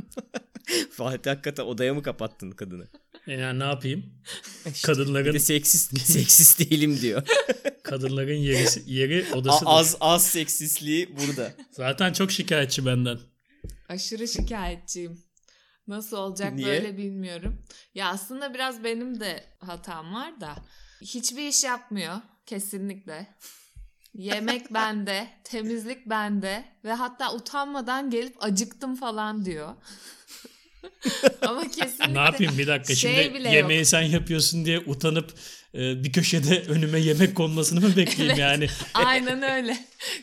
Fatih 0.92 1.30
hakikaten 1.30 1.64
odaya 1.64 1.94
mı 1.94 2.02
kapattın 2.02 2.50
kadını? 2.50 2.88
E 3.26 3.32
Yani 3.32 3.58
ne 3.58 3.64
yapayım? 3.64 4.04
Bir 4.66 4.70
de 4.70 4.74
Kadınların 4.82 5.38
seksist, 5.38 5.98
seksist 6.06 6.58
değilim 6.60 7.00
diyor. 7.00 7.22
kadınların 7.84 8.34
yeri, 8.34 8.66
yeri 8.86 9.34
odası. 9.34 9.66
az 9.66 9.96
az 10.00 10.26
seksistliği 10.26 11.16
burada. 11.18 11.52
Zaten 11.70 12.12
çok 12.12 12.32
şikayetçi 12.32 12.86
benden. 12.86 13.18
Aşırı 13.88 14.28
şikayetçiyim. 14.28 15.22
Nasıl 15.86 16.16
olacak 16.16 16.52
Niye? 16.54 16.66
böyle 16.66 16.96
bilmiyorum. 16.96 17.62
Ya 17.94 18.08
aslında 18.08 18.54
biraz 18.54 18.84
benim 18.84 19.20
de 19.20 19.44
hatam 19.58 20.14
var 20.14 20.40
da. 20.40 20.54
Hiçbir 21.02 21.48
iş 21.48 21.64
yapmıyor 21.64 22.14
kesinlikle. 22.46 23.26
Yemek 24.14 24.70
bende, 24.74 25.28
temizlik 25.44 26.06
bende 26.06 26.64
ve 26.84 26.92
hatta 26.92 27.34
utanmadan 27.34 28.10
gelip 28.10 28.44
acıktım 28.44 28.96
falan 28.96 29.44
diyor. 29.44 29.74
Ama 31.42 31.70
kesinlikle 31.70 32.14
Ne 32.14 32.18
yapayım 32.18 32.58
bir 32.58 32.66
dakika 32.66 32.94
şey 32.94 33.22
şimdi 33.24 33.34
bile 33.34 33.48
yemeği 33.50 33.78
yok. 33.80 33.88
sen 33.88 34.02
yapıyorsun 34.02 34.64
diye 34.64 34.78
utanıp 34.78 35.30
e, 35.74 36.04
bir 36.04 36.12
köşede 36.12 36.62
önüme 36.62 37.00
yemek 37.00 37.34
konmasını 37.34 37.80
mı 37.80 37.96
bekleyeyim 37.96 38.26
Evet. 38.30 38.38
yani? 38.38 38.66
Aynen 38.94 39.42
öyle. 39.42 39.76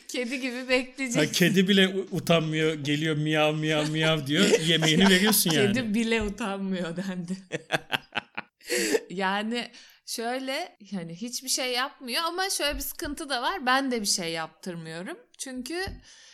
Kedi 0.08 0.42
gibi 0.42 0.58
Ha, 0.62 0.70
bekleyecek. 0.70 1.34
kedi 1.34 1.68
bile 1.68 1.88
utanmıyor 2.12 2.74
geliyor 2.74 3.16
miyav 3.16 3.54
miyav 3.56 3.90
miyav 3.90 4.28
diyor 4.28 4.60
yemeğini 4.60 5.10
veriyorsun 5.10 5.52
yani. 5.52 5.74
Kedi 5.74 5.94
bile 5.94 6.22
utanmıyor 6.22 6.98
dendi. 6.98 7.38
yani 9.10 9.68
şöyle 10.06 10.78
yani 10.92 11.16
hiçbir 11.16 11.50
şey 11.50 11.72
yapmıyor 11.74 12.24
ama 12.24 12.50
şöyle 12.50 12.76
bir 12.76 12.82
sıkıntı 12.84 13.30
da 13.30 13.42
var. 13.42 13.66
Ben 13.66 13.92
de 13.92 14.02
bir 14.02 14.06
şey 14.08 14.32
yaptırmıyorum. 14.32 15.18
Çünkü 15.38 15.84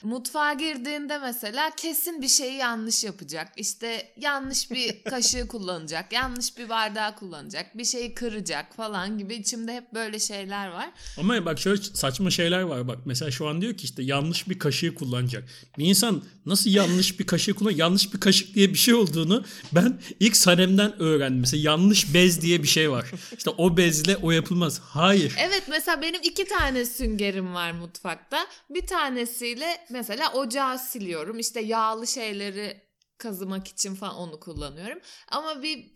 mutfağa 0.03 0.53
girdiğinde 0.53 1.17
mesela 1.17 1.71
kesin 1.77 2.21
bir 2.21 2.27
şeyi 2.27 2.53
yanlış 2.53 3.03
yapacak. 3.03 3.47
İşte 3.57 4.13
yanlış 4.17 4.71
bir 4.71 5.03
kaşığı 5.09 5.47
kullanacak, 5.47 6.13
yanlış 6.13 6.57
bir 6.57 6.69
bardağı 6.69 7.15
kullanacak, 7.15 7.77
bir 7.77 7.85
şeyi 7.85 8.13
kıracak 8.13 8.75
falan 8.75 9.17
gibi 9.17 9.35
içimde 9.35 9.75
hep 9.75 9.93
böyle 9.93 10.19
şeyler 10.19 10.67
var. 10.67 10.89
Ama 11.17 11.45
bak 11.45 11.59
şöyle 11.59 11.81
saçma 11.81 12.31
şeyler 12.31 12.61
var 12.61 12.87
bak. 12.87 12.97
Mesela 13.05 13.31
şu 13.31 13.47
an 13.47 13.61
diyor 13.61 13.77
ki 13.77 13.83
işte 13.83 14.03
yanlış 14.03 14.49
bir 14.49 14.59
kaşığı 14.59 14.95
kullanacak. 14.95 15.43
Bir 15.77 15.85
insan 15.85 16.23
nasıl 16.45 16.69
yanlış 16.69 17.19
bir 17.19 17.27
kaşığı 17.27 17.53
kullan 17.53 17.71
yanlış 17.71 18.13
bir 18.13 18.19
kaşık 18.19 18.55
diye 18.55 18.69
bir 18.69 18.77
şey 18.77 18.93
olduğunu 18.93 19.45
ben 19.71 19.99
ilk 20.19 20.37
Sanem'den 20.37 21.01
öğrendim. 21.01 21.39
Mesela 21.39 21.63
yanlış 21.71 22.13
bez 22.13 22.41
diye 22.41 22.63
bir 22.63 22.67
şey 22.67 22.91
var. 22.91 23.11
İşte 23.37 23.49
o 23.49 23.77
bezle 23.77 24.17
o 24.17 24.31
yapılmaz. 24.31 24.79
Hayır. 24.79 25.35
Evet 25.37 25.63
mesela 25.69 26.01
benim 26.01 26.21
iki 26.23 26.47
tane 26.47 26.85
süngerim 26.85 27.53
var 27.53 27.71
mutfakta. 27.71 28.47
Bir 28.69 28.87
tanesiyle 28.93 29.86
mesela 29.89 30.34
ocağı 30.34 30.79
siliyorum. 30.79 31.39
İşte 31.39 31.60
yağlı 31.62 32.08
şeyleri 32.08 32.82
kazımak 33.17 33.67
için 33.67 33.95
falan 33.95 34.15
onu 34.15 34.39
kullanıyorum. 34.39 34.99
Ama 35.32 35.63
bir 35.63 35.91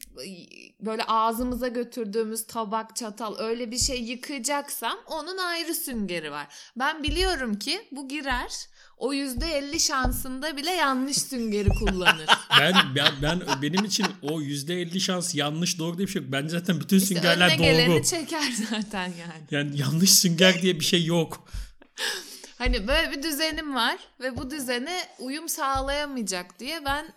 böyle 0.79 1.03
ağzımıza 1.03 1.67
götürdüğümüz 1.67 2.47
tabak, 2.47 2.95
çatal 2.95 3.39
öyle 3.39 3.71
bir 3.71 3.77
şey 3.77 4.03
yıkacaksam 4.03 4.97
onun 5.07 5.37
ayrı 5.37 5.75
süngeri 5.75 6.31
var. 6.31 6.47
Ben 6.75 7.03
biliyorum 7.03 7.59
ki 7.59 7.87
bu 7.91 8.07
girer. 8.07 8.51
O 8.97 9.13
%50 9.13 9.79
şansında 9.79 10.57
bile 10.57 10.71
yanlış 10.71 11.17
süngeri 11.17 11.69
kullanır. 11.69 12.25
Ben, 12.59 12.73
ben, 12.95 13.11
ben 13.21 13.41
benim 13.61 13.85
için 13.85 14.05
o 14.21 14.41
%50 14.41 14.99
şans 14.99 15.35
yanlış 15.35 15.79
doğru 15.79 15.97
diye 15.97 16.07
bir 16.07 16.11
şey 16.11 16.21
yok. 16.21 16.31
Bence 16.31 16.49
zaten 16.49 16.79
bütün 16.79 16.97
İşte 16.97 17.15
süngerler 17.15 17.49
doğru. 17.49 17.57
geleni 17.57 18.05
çeker 18.05 18.51
zaten 18.69 19.07
yani. 19.07 19.43
Yani 19.51 19.79
yanlış 19.79 20.13
sünger 20.13 20.61
diye 20.61 20.79
bir 20.79 20.85
şey 20.85 21.05
yok. 21.05 21.47
Hani 22.57 22.87
böyle 22.87 23.11
bir 23.11 23.23
düzenim 23.23 23.75
var 23.75 23.97
ve 24.19 24.37
bu 24.37 24.51
düzene 24.51 24.99
uyum 25.19 25.49
sağlayamayacak 25.49 26.59
diye 26.59 26.85
ben 26.85 27.13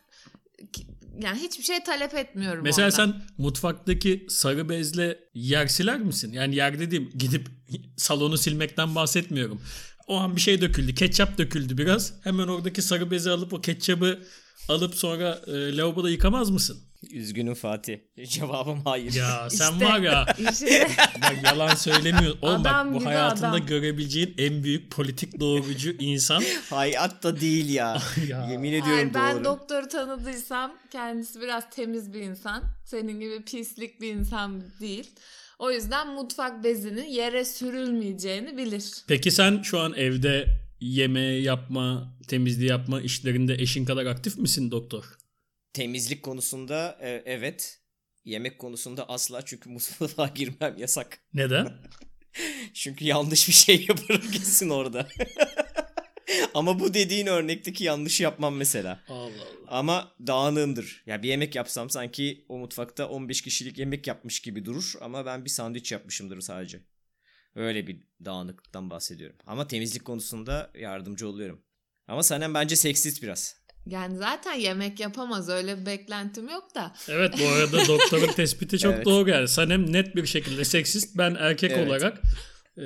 yani 1.20 1.38
hiçbir 1.38 1.64
şey 1.64 1.82
talep 1.84 2.14
etmiyorum 2.14 2.64
Mesela 2.64 2.86
ondan. 2.86 2.96
sen 2.96 3.22
mutfaktaki 3.38 4.26
sarı 4.28 4.68
bezle 4.68 5.18
yer 5.34 5.66
siler 5.66 5.98
misin? 6.00 6.32
Yani 6.32 6.54
yer 6.54 6.78
dediğim 6.78 7.10
gidip 7.18 7.48
salonu 7.96 8.38
silmekten 8.38 8.94
bahsetmiyorum. 8.94 9.62
O 10.06 10.16
an 10.16 10.36
bir 10.36 10.40
şey 10.40 10.60
döküldü. 10.60 10.94
Ketçap 10.94 11.38
döküldü 11.38 11.78
biraz. 11.78 12.12
Hemen 12.24 12.48
oradaki 12.48 12.82
sarı 12.82 13.10
bezi 13.10 13.30
alıp 13.30 13.52
o 13.52 13.60
ketçabı 13.60 14.22
alıp 14.68 14.94
sonra 14.94 15.40
e, 15.46 15.76
lavaboda 15.76 16.10
yıkamaz 16.10 16.50
mısın? 16.50 16.89
Üzgünüm 17.10 17.54
Fatih. 17.54 17.98
Cevabım 18.28 18.80
hayır. 18.84 19.12
Ya 19.14 19.50
sen 19.50 19.72
İşte- 19.72 19.84
var 19.84 20.00
ya 20.00 20.26
İşte 20.52 20.88
bak 21.22 21.36
yalan 21.44 21.74
söylemiyor. 21.74 22.36
Oğlum 22.42 22.64
bak 22.64 22.72
Adam 22.72 22.94
bu 22.94 22.98
gibi 22.98 23.04
hayatında 23.04 23.48
adam. 23.50 23.66
görebileceğin 23.66 24.34
en 24.38 24.62
büyük 24.64 24.90
politik 24.90 25.40
doğrucu 25.40 25.90
insan. 25.98 26.42
Hayatta 26.70 27.40
değil 27.40 27.70
ya. 27.74 28.02
Ya. 28.28 28.48
Yemin 28.50 28.68
ediyorum 28.72 28.92
Hayır, 28.94 29.14
ben 29.14 29.36
doğru. 29.36 29.44
doktoru 29.44 29.88
tanıdıysam 29.88 30.72
kendisi 30.90 31.40
biraz 31.40 31.70
temiz 31.70 32.12
bir 32.14 32.20
insan. 32.20 32.62
Senin 32.84 33.20
gibi 33.20 33.44
pislik 33.44 34.00
bir 34.00 34.12
insan 34.14 34.62
değil. 34.80 35.10
O 35.58 35.70
yüzden 35.70 36.08
mutfak 36.08 36.64
bezinin 36.64 37.06
yere 37.08 37.44
sürülmeyeceğini 37.44 38.56
bilir. 38.56 38.84
Peki 39.08 39.30
sen 39.30 39.62
şu 39.62 39.78
an 39.80 39.94
evde 39.96 40.46
yeme 40.80 41.20
yapma, 41.20 42.14
temizliği 42.28 42.70
yapma 42.70 43.00
işlerinde 43.00 43.54
eşin 43.54 43.84
kadar 43.84 44.06
aktif 44.06 44.38
misin 44.38 44.70
doktor? 44.70 45.04
Temizlik 45.72 46.22
konusunda 46.22 46.98
e, 47.00 47.22
evet. 47.26 47.80
Yemek 48.24 48.58
konusunda 48.58 49.08
asla 49.08 49.44
çünkü 49.44 49.70
mutfağa 49.70 50.26
girmem 50.34 50.78
yasak. 50.78 51.18
Neden? 51.34 51.68
Çünkü 52.74 53.04
yanlış 53.04 53.48
bir 53.48 53.52
şey 53.52 53.86
yaparım 53.88 54.30
kesin 54.32 54.70
orada. 54.70 55.08
Ama 56.54 56.80
bu 56.80 56.94
dediğin 56.94 57.26
örnekteki 57.26 57.84
yanlış 57.84 58.20
yapmam 58.20 58.56
mesela. 58.56 59.04
Allah 59.08 59.24
Allah. 59.24 59.68
Ama 59.68 60.14
dağınığımdır. 60.26 61.02
Ya 61.06 61.22
bir 61.22 61.28
yemek 61.28 61.54
yapsam 61.54 61.90
sanki 61.90 62.44
o 62.48 62.58
mutfakta 62.58 63.08
15 63.08 63.42
kişilik 63.42 63.78
yemek 63.78 64.06
yapmış 64.06 64.40
gibi 64.40 64.64
durur 64.64 64.92
ama 65.00 65.26
ben 65.26 65.44
bir 65.44 65.50
sandviç 65.50 65.92
yapmışımdır 65.92 66.40
sadece. 66.40 66.80
Öyle 67.54 67.86
bir 67.86 68.02
dağınıklıktan 68.24 68.90
bahsediyorum. 68.90 69.36
Ama 69.46 69.68
temizlik 69.68 70.04
konusunda 70.04 70.70
yardımcı 70.74 71.28
oluyorum. 71.28 71.62
Ama 72.08 72.22
Sanem 72.22 72.54
bence 72.54 72.76
seksist 72.76 73.22
biraz. 73.22 73.59
Yani 73.86 74.16
zaten 74.16 74.54
yemek 74.54 75.00
yapamaz 75.00 75.48
öyle 75.48 75.80
bir 75.80 75.86
beklentim 75.86 76.48
yok 76.48 76.74
da. 76.74 76.92
Evet 77.08 77.34
bu 77.40 77.48
arada 77.48 77.86
doktorun 77.88 78.32
tespiti 78.32 78.78
çok 78.78 78.94
Evet. 78.94 79.06
doğru 79.06 79.30
yani. 79.30 79.48
Sanem 79.48 79.92
net 79.92 80.16
bir 80.16 80.26
şekilde 80.26 80.64
seksist. 80.64 81.18
Ben 81.18 81.36
erkek 81.40 81.72
Evet. 81.72 81.88
olarak 81.88 82.18
e, 82.78 82.82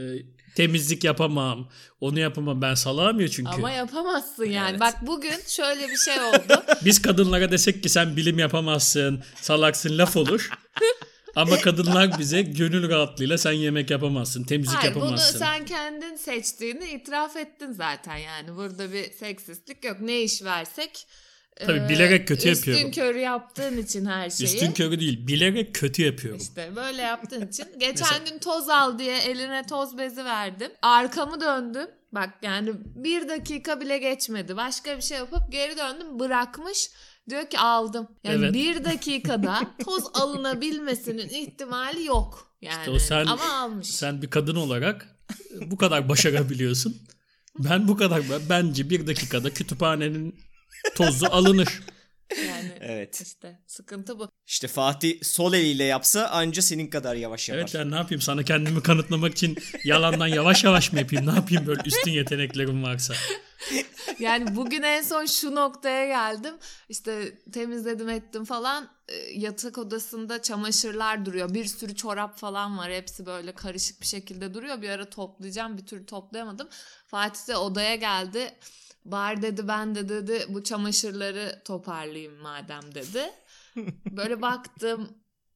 temizlik 0.56 1.04
yapamam. 1.04 1.68
Onu 2.00 2.18
yapamam. 2.20 2.62
Ben 2.62 2.74
salağım 2.74 3.20
ya 3.20 3.28
çünkü. 3.28 3.50
Ama 3.50 3.70
yapamazsın 3.70 4.44
yani. 4.44 4.70
Evet. 4.70 4.80
Bak 4.80 5.06
bugün 5.06 5.34
şöyle 5.48 5.88
bir 5.88 5.96
şey 5.96 6.20
oldu. 6.20 6.64
Biz 6.84 7.02
kadınlara 7.02 7.50
desek 7.50 7.82
ki 7.82 7.88
sen 7.88 8.16
bilim 8.16 8.38
yapamazsın, 8.38 9.22
salaksın 9.40 9.98
laf 9.98 10.16
olur. 10.16 10.50
Ama 11.36 11.56
kadınlar 11.58 12.18
bize 12.18 12.42
gönül 12.42 12.88
rahatlığıyla 12.88 13.38
sen 13.38 13.52
yemek 13.52 13.90
yapamazsın, 13.90 14.44
temizlik 14.44 14.78
Hayır 14.78 14.94
bunu 14.94 15.04
yapamazsın. 15.04 15.38
sen 15.38 15.64
kendin 15.64 16.16
seçtiğini 16.16 16.84
itiraf 16.90 17.36
ettin 17.36 17.72
zaten 17.72 18.16
yani. 18.16 18.56
Burada 18.56 18.92
bir 18.92 19.12
seksistlik 19.12 19.84
yok. 19.84 19.96
Ne 20.00 20.22
iş 20.22 20.42
versek 20.42 21.06
Tabii 21.66 21.78
e, 21.78 21.88
bilerek 21.88 22.28
kötü 22.28 22.48
üstün 22.48 22.70
yapıyorum. 22.72 22.92
körü 22.92 23.18
yaptığın 23.18 23.76
için 23.78 24.06
her 24.06 24.30
şeyi. 24.30 24.44
Üstün 24.46 24.72
körü 24.72 25.00
değil, 25.00 25.26
bilerek 25.26 25.74
kötü 25.74 26.02
yapıyorum. 26.02 26.40
İşte 26.40 26.76
böyle 26.76 27.02
yaptığın 27.02 27.48
için. 27.48 27.66
Geçen 27.78 28.06
Mesela- 28.10 28.30
gün 28.30 28.38
toz 28.38 28.68
al 28.68 28.98
diye 28.98 29.18
eline 29.18 29.62
toz 29.66 29.98
bezi 29.98 30.24
verdim. 30.24 30.70
Arkamı 30.82 31.40
döndüm. 31.40 31.86
Bak 32.12 32.30
yani 32.42 32.70
bir 32.94 33.28
dakika 33.28 33.80
bile 33.80 33.98
geçmedi. 33.98 34.56
Başka 34.56 34.96
bir 34.96 35.02
şey 35.02 35.18
yapıp 35.18 35.52
geri 35.52 35.76
döndüm 35.76 36.18
bırakmış. 36.18 36.90
Diyor 37.30 37.50
ki 37.50 37.58
aldım. 37.58 38.08
Yani 38.24 38.36
Evet. 38.44 38.54
bir 38.54 38.84
dakikada 38.84 39.60
toz 39.84 40.04
alınabilmesinin 40.14 41.28
ihtimali 41.28 42.04
yok. 42.04 42.50
Yani 42.62 42.78
İşte 42.78 42.90
o 42.90 42.98
sen- 42.98 43.26
ama 43.26 43.52
almış. 43.52 43.86
Sen 43.88 44.22
bir 44.22 44.30
kadın 44.30 44.56
olarak 44.56 45.16
bu 45.66 45.76
kadar 45.76 46.08
başarabiliyorsun. 46.08 46.96
Ben 47.58 47.88
bu 47.88 47.96
kadar 47.96 48.22
bence 48.48 48.90
bir 48.90 49.06
dakikada 49.06 49.50
kütüphanenin 49.50 50.34
tozu 50.96 51.26
alınır. 51.26 51.82
Yani 52.46 52.72
Evet. 52.80 53.22
işte 53.26 53.58
sıkıntı 53.66 54.18
bu. 54.18 54.28
İşte 54.46 54.68
Fatih 54.68 55.22
sol 55.22 55.52
eliyle 55.54 55.84
yapsa 55.84 56.26
anca 56.26 56.62
senin 56.62 56.86
kadar 56.86 57.14
yavaş 57.16 57.48
yapar. 57.48 57.60
Evet 57.60 57.74
yani 57.74 57.90
ne 57.90 57.96
yapayım 57.96 58.20
sana 58.20 58.42
kendimi 58.42 58.82
kanıtlamak 58.82 59.32
için 59.32 59.58
yalandan 59.84 60.26
yavaş 60.26 60.64
yavaş 60.64 60.92
mı 60.92 60.98
yapayım? 61.00 61.26
Ne 61.26 61.34
yapayım 61.34 61.66
böyle 61.66 61.82
üstün 61.86 62.10
yeteneklerim 62.10 62.82
varsa? 62.82 63.14
Yani 64.18 64.56
bugün 64.56 64.82
en 64.82 65.02
son 65.02 65.26
şu 65.26 65.54
noktaya 65.54 66.06
geldim. 66.06 66.54
İşte 66.88 67.38
temizledim 67.52 68.08
ettim 68.08 68.44
falan. 68.44 68.88
E, 69.08 69.16
Yatak 69.16 69.78
odasında 69.78 70.42
çamaşırlar 70.42 71.26
duruyor. 71.26 71.54
Bir 71.54 71.64
sürü 71.64 71.94
çorap 71.94 72.38
falan 72.38 72.78
var. 72.78 72.92
Hepsi 72.92 73.26
böyle 73.26 73.52
karışık 73.52 74.00
bir 74.00 74.06
şekilde 74.06 74.54
duruyor. 74.54 74.82
Bir 74.82 74.88
ara 74.88 75.10
toplayacağım. 75.10 75.78
Bir 75.78 75.86
türlü 75.86 76.06
toplayamadım. 76.06 76.68
Fatih 77.06 77.48
de 77.48 77.56
odaya 77.56 77.94
geldi. 77.94 78.54
Bar 79.04 79.42
dedi 79.42 79.68
ben 79.68 79.94
de 79.94 80.08
dedi 80.08 80.46
bu 80.48 80.64
çamaşırları 80.64 81.62
toparlayayım 81.64 82.34
madem 82.42 82.94
dedi. 82.94 83.22
Böyle 84.10 84.42
baktım. 84.42 85.08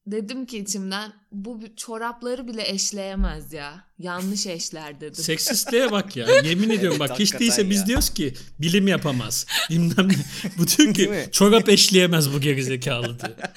Dedim 0.07 0.45
ki 0.45 0.57
içimden 0.57 1.13
bu 1.31 1.59
çorapları 1.77 2.47
bile 2.47 2.69
eşleyemez 2.69 3.53
ya. 3.53 3.83
Yanlış 3.99 4.47
eşler 4.47 5.01
dedim. 5.01 5.23
Seksistliğe 5.23 5.91
bak 5.91 6.15
ya. 6.17 6.27
Yemin 6.43 6.69
ediyorum 6.69 6.99
bak 6.99 7.19
hiç 7.19 7.39
değilse 7.39 7.69
biz 7.69 7.79
ya. 7.79 7.85
diyoruz 7.85 8.09
ki 8.09 8.33
bilim 8.59 8.87
yapamaz. 8.87 9.45
Bilmem 9.69 10.09
ne. 10.09 10.15
Bu 10.57 10.67
diyor 10.67 10.93
ki 10.93 11.29
çorap 11.31 11.69
eşleyemez 11.69 12.33
bu 12.33 12.41
gerizekalı 12.41 13.19
diyor. 13.19 13.35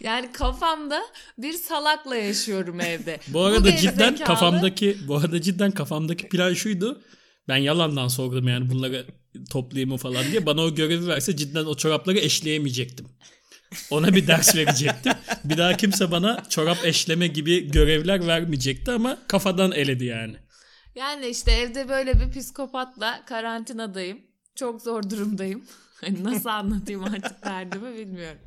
Yani 0.00 0.32
kafamda 0.32 1.02
bir 1.38 1.52
salakla 1.52 2.16
yaşıyorum 2.16 2.80
evde. 2.80 3.20
Bu 3.28 3.40
arada 3.44 3.70
gerizekalı- 3.70 3.80
cidden 3.92 4.16
kafamdaki 4.16 4.98
bu 5.08 5.16
arada 5.16 5.40
cidden 5.42 5.70
kafamdaki 5.70 6.28
plan 6.28 6.54
şuydu. 6.54 7.02
Ben 7.48 7.56
yalandan 7.56 8.08
sordum 8.08 8.48
yani 8.48 8.70
bunları 8.70 9.06
toplayayım 9.50 9.90
mı 9.90 9.96
falan 9.96 10.24
diye. 10.30 10.46
Bana 10.46 10.62
o 10.62 10.74
görevi 10.74 11.06
verse 11.06 11.36
cidden 11.36 11.64
o 11.64 11.76
çorapları 11.76 12.18
eşleyemeyecektim. 12.18 13.06
Ona 13.90 14.14
bir 14.14 14.26
ders 14.26 14.56
verecektim. 14.56 15.12
Bir 15.44 15.58
daha 15.58 15.76
kimse 15.76 16.10
bana 16.10 16.42
çorap 16.48 16.84
eşleme 16.84 17.26
gibi 17.26 17.70
görevler 17.70 18.26
vermeyecekti 18.26 18.90
ama 18.90 19.18
kafadan 19.28 19.72
eledi 19.72 20.04
yani. 20.04 20.36
Yani 20.94 21.26
işte 21.26 21.52
evde 21.52 21.88
böyle 21.88 22.14
bir 22.20 22.40
psikopatla 22.40 23.24
karantinadayım. 23.26 24.18
Çok 24.54 24.82
zor 24.82 25.10
durumdayım. 25.10 25.64
Hani 26.00 26.24
nasıl 26.24 26.48
anlatayım 26.48 27.04
artık 27.04 27.44
derdimi 27.44 27.98
bilmiyorum. 27.98 28.38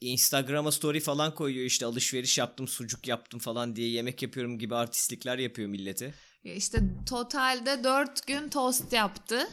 Instagram'a 0.00 0.72
story 0.72 1.00
falan 1.00 1.34
koyuyor 1.34 1.64
işte 1.64 1.86
alışveriş 1.86 2.38
yaptım, 2.38 2.68
sucuk 2.68 3.08
yaptım 3.08 3.40
falan 3.40 3.76
diye 3.76 3.88
yemek 3.88 4.22
yapıyorum 4.22 4.58
gibi 4.58 4.74
artistlikler 4.74 5.38
yapıyor 5.38 5.68
millete. 5.68 6.14
Ya 6.46 6.54
İşte 6.54 6.80
totalde 7.08 7.84
4 7.84 8.26
gün 8.26 8.48
tost 8.48 8.92
yaptı. 8.92 9.48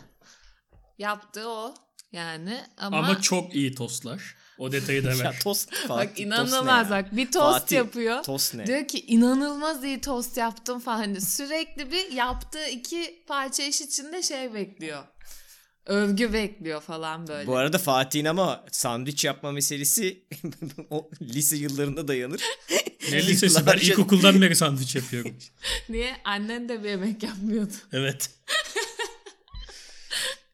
Yaptı 0.98 1.50
o 1.50 1.74
yani 2.12 2.62
ama, 2.78 2.98
Ama 2.98 3.22
çok 3.22 3.56
iyi 3.56 3.76
tostlar. 3.76 4.36
O 4.58 4.72
detayı 4.72 5.04
da 5.04 5.10
Ya 5.14 5.20
ver. 5.20 5.40
tost 5.44 5.76
Fatih, 5.88 5.90
bak 5.90 6.08
tost 6.08 6.20
inanılmaz 6.20 6.90
ya? 6.90 6.98
bak 6.98 7.16
bir 7.16 7.32
tost 7.32 7.60
Fatih, 7.60 7.78
yapıyor. 7.78 8.24
Tost 8.24 8.56
ne? 8.56 8.68
Diyor 8.68 8.88
ki 8.88 9.00
inanılmaz 9.00 9.84
iyi 9.84 10.02
tost 10.02 10.38
yaptım 10.38 10.80
falan. 10.80 10.98
Hani 10.98 11.22
Sürekli 11.22 11.92
bir 11.92 12.12
yaptığı 12.12 12.68
iki 12.68 13.24
parça 13.28 13.64
iş 13.64 13.82
içinde 13.82 14.24
şey 14.24 14.54
bekliyor. 14.54 15.04
Övgü 15.86 16.34
bekliyor 16.34 16.82
falan 16.82 17.28
böyle. 17.28 17.48
Bu 17.48 17.58
arada 17.58 17.78
Fatih'in 17.78 18.26
ama 18.26 18.66
sandviç 18.72 19.26
yapma 19.26 19.52
meselesi 19.52 20.24
o 20.90 21.10
lise 21.22 21.56
yıllarında 21.56 22.08
dayanır. 22.08 22.42
Ne 23.12 23.28
lisesi 23.28 23.66
ben 23.66 23.78
ilkokuldan 23.78 24.42
beri 24.42 24.56
sandviç 24.56 24.96
yapıyorum. 24.96 25.36
Niye? 25.90 26.18
Annen 26.24 26.70
de 26.70 26.84
bir 26.84 26.90
yemek 26.90 27.24
yapmıyordu. 27.24 27.74
Evet. 27.94 28.30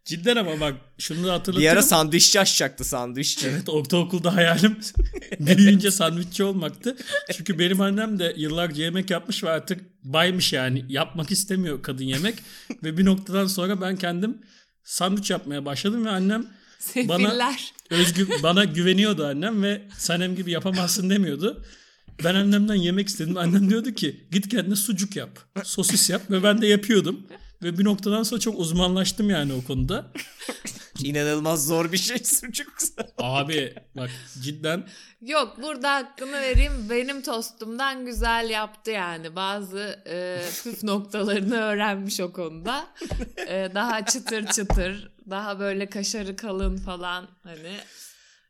Cidden 0.05 0.35
ama 0.35 0.59
bak 0.59 0.75
şunu 0.99 1.19
da 1.19 1.23
Bir 1.23 1.29
hatırlatıyorum. 1.29 1.77
ara 1.77 1.83
sandviççi 1.83 2.39
açacaktı 2.39 2.83
sandviççi. 2.83 3.47
Evet 3.47 3.69
ortaokulda 3.69 4.35
hayalim 4.35 4.77
büyüyünce 5.39 5.91
sandviççi 5.91 6.43
olmaktı. 6.43 6.97
Çünkü 7.33 7.59
benim 7.59 7.81
annem 7.81 8.19
de 8.19 8.33
yıllarca 8.37 8.83
yemek 8.83 9.09
yapmış 9.09 9.43
ve 9.43 9.49
artık 9.49 9.81
baymış 10.03 10.53
yani. 10.53 10.85
Yapmak 10.89 11.31
istemiyor 11.31 11.83
kadın 11.83 12.03
yemek. 12.03 12.35
ve 12.83 12.97
bir 12.97 13.05
noktadan 13.05 13.47
sonra 13.47 13.81
ben 13.81 13.95
kendim 13.95 14.37
sandviç 14.83 15.31
yapmaya 15.31 15.65
başladım 15.65 16.05
ve 16.05 16.09
annem 16.09 16.47
Sefiller. 16.79 17.73
özgü 17.89 18.27
bana 18.43 18.63
güveniyordu 18.63 19.25
annem 19.25 19.63
ve 19.63 19.81
Sanem 19.97 20.35
gibi 20.35 20.51
yapamazsın 20.51 21.09
demiyordu. 21.09 21.65
Ben 22.23 22.35
annemden 22.35 22.75
yemek 22.75 23.07
istedim. 23.07 23.37
Annem 23.37 23.69
diyordu 23.69 23.91
ki 23.91 24.27
git 24.31 24.49
kendine 24.49 24.75
sucuk 24.75 25.15
yap. 25.15 25.39
Sosis 25.63 26.09
yap 26.09 26.21
ve 26.31 26.43
ben 26.43 26.61
de 26.61 26.67
yapıyordum. 26.67 27.27
Ve 27.63 27.77
bir 27.77 27.85
noktadan 27.85 28.23
sonra 28.23 28.41
çok 28.41 28.59
uzmanlaştım 28.59 29.29
yani 29.29 29.53
o 29.53 29.63
konuda. 29.63 30.11
İnanılmaz 31.03 31.67
zor 31.67 31.91
bir 31.91 31.97
şey 31.97 32.17
sucuk. 32.17 32.73
Abi 33.17 33.73
bak 33.97 34.09
cidden 34.43 34.87
Yok 35.21 35.57
burada 35.61 35.95
hakkını 35.95 36.31
vereyim. 36.31 36.89
Benim 36.89 37.21
tostumdan 37.21 38.05
güzel 38.05 38.49
yaptı 38.49 38.91
yani. 38.91 39.35
Bazı 39.35 40.03
e, 40.07 40.41
püf 40.63 40.83
noktalarını 40.83 41.55
öğrenmiş 41.55 42.19
o 42.19 42.33
konuda. 42.33 42.87
E, 43.47 43.69
daha 43.75 44.05
çıtır 44.05 44.47
çıtır, 44.47 45.11
daha 45.29 45.59
böyle 45.59 45.89
kaşarı 45.89 46.35
kalın 46.35 46.77
falan 46.77 47.27
hani 47.43 47.75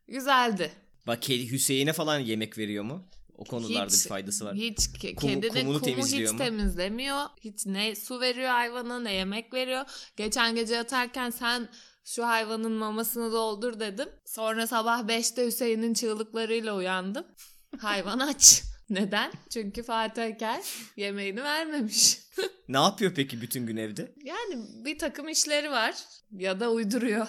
güzeldi. 0.08 0.72
Bak 1.06 1.28
Hüseyin'e 1.28 1.92
falan 1.92 2.18
yemek 2.18 2.58
veriyor 2.58 2.84
mu? 2.84 3.08
O 3.40 3.44
konularda 3.44 3.92
bir 3.92 4.08
faydası 4.08 4.44
var. 4.44 4.54
Hiç 4.54 4.78
ke- 4.78 5.14
Kumu- 5.14 5.40
kedinin 5.40 5.60
kumunu 5.60 5.80
kumu 5.80 5.94
temizliyor 5.94 6.26
hiç 6.28 6.32
mu? 6.32 6.38
temizlemiyor. 6.38 7.24
Hiç 7.40 7.66
ne 7.66 7.96
su 7.96 8.20
veriyor 8.20 8.48
hayvana 8.48 9.00
ne 9.00 9.12
yemek 9.14 9.54
veriyor. 9.54 9.84
Geçen 10.16 10.54
gece 10.54 10.74
yatarken 10.74 11.30
sen 11.30 11.68
Şu 12.04 12.26
hayvanın 12.26 12.72
mamasını 12.72 13.32
doldur 13.32 13.80
dedim. 13.80 14.08
Sonra 14.26 14.66
sabah 14.66 15.00
5'te 15.08 15.46
Hüseyin'in 15.46 15.94
çığlıklarıyla 15.94 16.76
uyandım. 16.76 17.26
Hayvan 17.80 18.18
aç. 18.18 18.62
Neden? 18.90 19.32
Çünkü 19.50 19.82
Fatih 19.82 20.24
Aker 20.24 20.60
yemeğini 20.96 21.42
vermemiş. 21.42 22.18
Ne 22.68 22.76
yapıyor 22.78 23.12
peki 23.16 23.40
bütün 23.42 23.66
gün 23.66 23.76
evde? 23.76 24.14
Yani 24.24 24.66
bir 24.84 24.98
takım 24.98 25.28
işleri 25.28 25.70
var 25.70 25.94
ya 26.32 26.60
da 26.60 26.70
uyduruyor. 26.70 27.26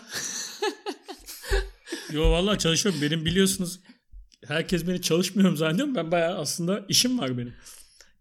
Yo 2.11 2.31
vallahi 2.31 2.57
çalışıyorum. 2.59 3.01
Benim 3.01 3.25
biliyorsunuz 3.25 3.79
herkes 4.51 4.87
beni 4.87 5.01
çalışmıyorum 5.01 5.57
zannediyorum. 5.57 5.95
Ben 5.95 6.11
bayağı 6.11 6.39
aslında 6.39 6.85
işim 6.89 7.19
var 7.19 7.37
benim. 7.37 7.55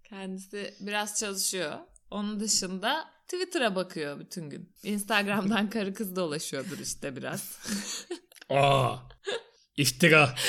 Kendisi 0.05 0.75
biraz 0.81 1.21
çalışıyor. 1.21 1.79
Onun 2.11 2.41
dışında 2.41 3.11
Twitter'a 3.29 3.75
bakıyor 3.75 4.21
bütün 4.21 4.51
gün. 4.51 4.73
Instagram'dan 4.83 5.71
karı 5.71 5.95
kız 5.95 6.17
dolaşıyordur 6.17 6.79
işte 6.79 7.17
biraz. 7.17 7.59
Aa. 8.51 8.97
İftira. 9.77 10.35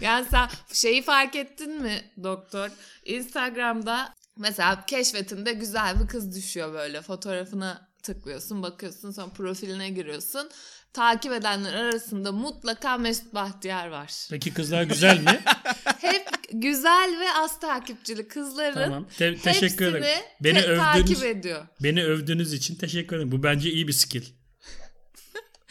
Yani 0.00 0.26
sen 0.30 0.48
şeyi 0.72 1.02
fark 1.02 1.36
ettin 1.36 1.82
mi 1.82 2.12
doktor? 2.22 2.70
Instagram'da 3.04 4.14
mesela 4.36 4.86
keşfetinde 4.86 5.52
güzel 5.52 6.00
bir 6.00 6.06
kız 6.06 6.36
düşüyor 6.36 6.72
böyle. 6.72 7.02
Fotoğrafına 7.02 7.88
tıklıyorsun, 8.02 8.62
bakıyorsun, 8.62 9.10
sonra 9.10 9.28
profiline 9.28 9.90
giriyorsun. 9.90 10.50
Takip 10.92 11.32
edenler 11.32 11.74
arasında 11.74 12.32
mutlaka 12.32 12.98
Mesut 12.98 13.34
Bahtiyar 13.34 13.88
var. 13.88 14.12
Peki 14.30 14.54
kızlar 14.54 14.82
güzel 14.82 15.20
mi? 15.20 15.40
Hep 16.00 16.28
güzel 16.52 17.16
ve 17.20 17.32
az 17.42 17.60
takipçili 17.60 18.28
kızların 18.28 18.74
tamam. 18.74 19.08
Te- 19.18 19.36
teşekkür 19.36 19.86
ederim. 19.86 20.04
hepsini 20.04 20.24
Beni 20.40 20.60
te- 20.60 20.66
övdüğünüz 20.66 20.78
takip 20.84 21.24
ediyor. 21.24 21.66
beni 21.82 22.04
övdüğünüz 22.04 22.52
için 22.52 22.74
teşekkür 22.76 23.16
ederim. 23.16 23.32
Bu 23.32 23.42
bence 23.42 23.70
iyi 23.70 23.88
bir 23.88 23.92
skill. 23.92 24.22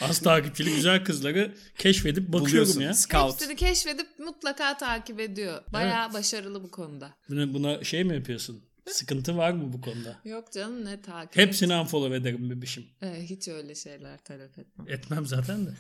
Az 0.01 0.19
takipçili 0.19 0.75
güzel 0.75 1.03
kızları 1.05 1.55
keşfedip 1.77 2.27
bakıyorum 2.27 2.49
Buluyorsun. 2.51 2.81
ya. 2.81 2.93
Scout. 2.93 3.33
Hepsini 3.33 3.55
keşfedip 3.55 4.07
mutlaka 4.19 4.77
takip 4.77 5.19
ediyor. 5.19 5.63
Bayağı 5.73 6.13
başarılı 6.13 6.63
bu 6.63 6.71
konuda. 6.71 7.13
Buna, 7.29 7.53
buna 7.53 7.83
şey 7.83 8.03
mi 8.03 8.15
yapıyorsun? 8.15 8.70
Sıkıntı 8.89 9.37
var 9.37 9.51
mı 9.51 9.73
bu 9.73 9.81
konuda? 9.81 10.19
Yok 10.25 10.51
canım 10.51 10.85
ne 10.85 11.01
takip 11.01 11.37
Hepsini 11.37 11.75
unfollow 11.75 12.17
ederim 12.17 12.49
bebişim. 12.49 12.85
Ee, 13.01 13.21
hiç 13.29 13.47
öyle 13.47 13.75
şeyler 13.75 14.23
talep 14.23 14.59
etmem. 14.59 14.87
Etmem 14.89 15.25
zaten 15.25 15.65
de. 15.65 15.69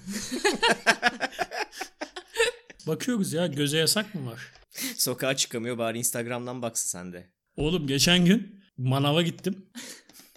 Bakıyoruz 2.87 3.33
ya 3.33 3.47
göze 3.47 3.77
yasak 3.77 4.15
mı 4.15 4.25
var? 4.31 4.51
Sokağa 4.97 5.35
çıkamıyor 5.35 5.77
bari 5.77 5.97
Instagram'dan 5.97 6.61
baksın 6.61 6.89
sen 6.89 7.13
de. 7.13 7.29
Oğlum 7.57 7.87
geçen 7.87 8.25
gün 8.25 8.63
manava 8.77 9.21
gittim. 9.21 9.65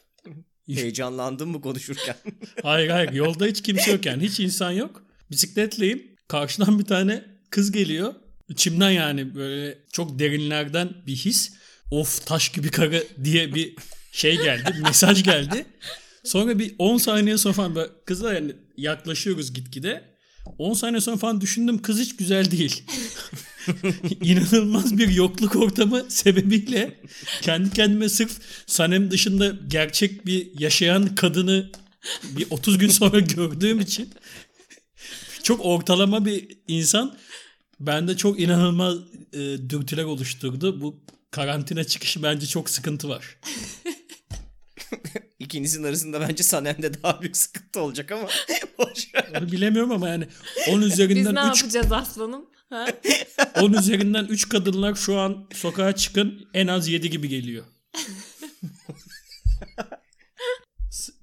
Heyecanlandın 0.66 1.48
mı 1.48 1.61
konuşurken? 1.61 2.16
Hayır 2.62 2.88
hayır 2.90 3.12
yolda 3.12 3.46
hiç 3.46 3.62
kimse 3.62 3.90
yok 3.92 4.07
yani 4.07 4.22
hiç 4.22 4.40
insan 4.40 4.70
yok. 4.70 5.03
Bisikletleyim 5.31 6.16
karşıdan 6.29 6.79
bir 6.79 6.85
tane 6.85 7.24
kız 7.50 7.72
geliyor. 7.72 8.14
İçimden 8.48 8.90
yani 8.90 9.35
böyle 9.35 9.79
çok 9.92 10.18
derinlerden 10.18 10.94
bir 11.07 11.16
his. 11.16 11.53
Of 11.90 12.27
taş 12.27 12.49
gibi 12.49 12.70
karı 12.70 13.05
diye 13.25 13.55
bir 13.55 13.75
şey 14.12 14.37
geldi 14.37 14.75
mesaj 14.83 15.25
geldi. 15.25 15.66
Sonra 16.25 16.59
bir 16.59 16.75
10 16.79 16.97
saniye 16.99 17.38
sonra 17.38 17.55
falan 17.55 17.88
kıza 18.05 18.35
yani 18.35 18.53
yaklaşıyoruz 18.77 19.53
gitgide. 19.53 20.14
10 20.59 20.75
saniye 20.75 21.01
sonra 21.01 21.16
falan 21.16 21.40
düşündüm 21.40 21.83
kız 21.83 22.01
hiç 22.01 22.16
güzel 22.16 22.51
değil. 22.51 22.83
İnanılmaz 24.23 24.99
bir 24.99 25.09
yokluk 25.09 25.57
ortamı 25.57 26.05
sebebiyle 26.09 27.01
kendi 27.42 27.70
kendime 27.70 28.09
sırf 28.09 28.33
Sanem 28.66 29.11
dışında 29.11 29.53
gerçek 29.68 30.27
bir 30.27 30.61
yaşayan 30.61 31.14
kadını 31.14 31.70
bir 32.23 32.47
30 32.51 32.79
gün 32.79 32.88
sonra 32.88 33.20
gördüğüm 33.20 33.81
için 33.81 34.09
çok 35.42 35.64
ortalama 35.64 36.25
bir 36.25 36.59
insan 36.68 37.16
bende 37.81 38.16
çok 38.16 38.40
inanılmaz 38.40 38.99
e, 39.33 39.38
dürtüler 39.70 40.05
oluşturdu. 40.05 40.81
Bu 40.81 41.05
karantina 41.35 41.85
çıkışı 41.85 42.23
bence 42.23 42.47
çok 42.47 42.70
sıkıntı 42.70 43.09
var. 43.09 43.38
İkinizin 45.38 45.85
arasında 45.85 46.20
bence 46.20 46.42
Sanem'de 46.42 47.03
daha 47.03 47.20
büyük 47.20 47.37
sıkıntı 47.37 47.81
olacak 47.81 48.12
ama. 48.12 48.29
Onu 49.38 49.53
bilemiyorum 49.53 49.92
ama 49.92 50.09
yani 50.09 50.29
10 50.68 50.81
Biz 50.81 50.92
üzerinden 50.92 51.35
ne 51.35 51.51
3 51.51 51.62
yapacağız 51.62 51.92
aslanım? 51.92 52.47
Ha? 52.70 52.87
10 53.62 53.73
üzerinden 53.73 54.25
3 54.25 54.49
kadınlar 54.49 54.94
şu 54.94 55.18
an 55.18 55.49
sokağa 55.55 55.97
çıkın 55.97 56.49
en 56.55 56.66
az 56.66 56.88
7 56.88 57.11
gibi 57.11 57.29
geliyor. 57.29 57.64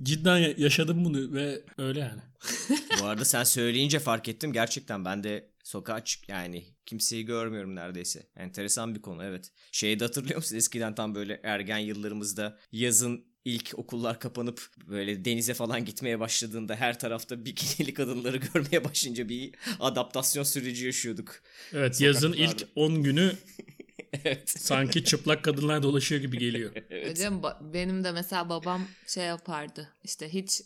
Cidden 0.04 0.38
ya- 0.38 0.54
yaşadım 0.58 1.06
bunu 1.06 1.34
ve 1.34 1.62
öyle 1.78 2.00
yani. 2.00 2.22
Bu 3.02 3.06
arada 3.06 3.26
sen 3.26 3.44
söyleyince 3.44 4.00
fark 4.00 4.28
ettim. 4.28 4.54
Gerçekten 4.54 5.06
ben 5.06 5.24
de 5.24 5.51
sokağa 5.72 6.04
çık 6.04 6.30
yani 6.30 6.64
kimseyi 6.86 7.26
görmüyorum 7.26 7.76
neredeyse. 7.76 8.28
Enteresan 8.36 8.96
bir 8.96 9.02
konu 9.02 9.24
evet. 9.24 9.52
Şeyi 9.72 10.00
de 10.00 10.04
hatırlıyor 10.04 10.36
musun? 10.36 10.56
Eskiden 10.56 10.96
tam 10.96 11.16
böyle 11.16 11.40
ergen 11.44 11.78
yıllarımızda 11.78 12.58
yazın 12.72 13.26
ilk 13.46 13.72
okullar 13.76 14.20
kapanıp 14.20 14.70
böyle 14.88 15.26
denize 15.26 15.54
falan 15.54 15.86
gitmeye 15.86 16.20
başladığında 16.20 16.76
her 16.76 17.00
tarafta 17.00 17.46
bikinili 17.46 17.94
kadınları 17.94 18.38
görmeye 18.54 18.84
başlayınca 18.84 19.30
bir 19.30 19.54
adaptasyon 19.80 20.44
süreci 20.44 20.86
yaşıyorduk. 20.86 21.42
Evet 21.74 22.02
yazın 22.02 22.34
ilk 22.34 22.68
10 22.76 23.04
günü 23.04 23.32
Evet. 24.24 24.50
sanki 24.50 25.04
çıplak 25.04 25.44
kadınlar 25.44 25.84
dolaşıyor 25.84 26.22
gibi 26.22 26.38
geliyor. 26.38 26.76
Ba- 27.42 27.74
benim 27.74 28.04
de 28.04 28.12
mesela 28.12 28.50
babam 28.50 28.88
şey 29.08 29.26
yapardı. 29.26 29.90
İşte 30.04 30.34
hiç 30.34 30.62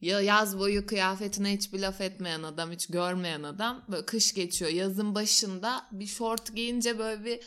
ya 0.00 0.20
yaz 0.20 0.58
boyu 0.58 0.86
kıyafetine 0.86 1.52
hiçbir 1.52 1.78
laf 1.78 2.00
etmeyen 2.00 2.42
adam, 2.42 2.72
hiç 2.72 2.86
görmeyen 2.86 3.42
adam 3.42 3.84
böyle 3.88 4.06
kış 4.06 4.34
geçiyor. 4.34 4.70
Yazın 4.70 5.14
başında 5.14 5.86
bir 5.92 6.06
şort 6.06 6.54
giyince 6.56 6.98
böyle 6.98 7.24
bir 7.24 7.40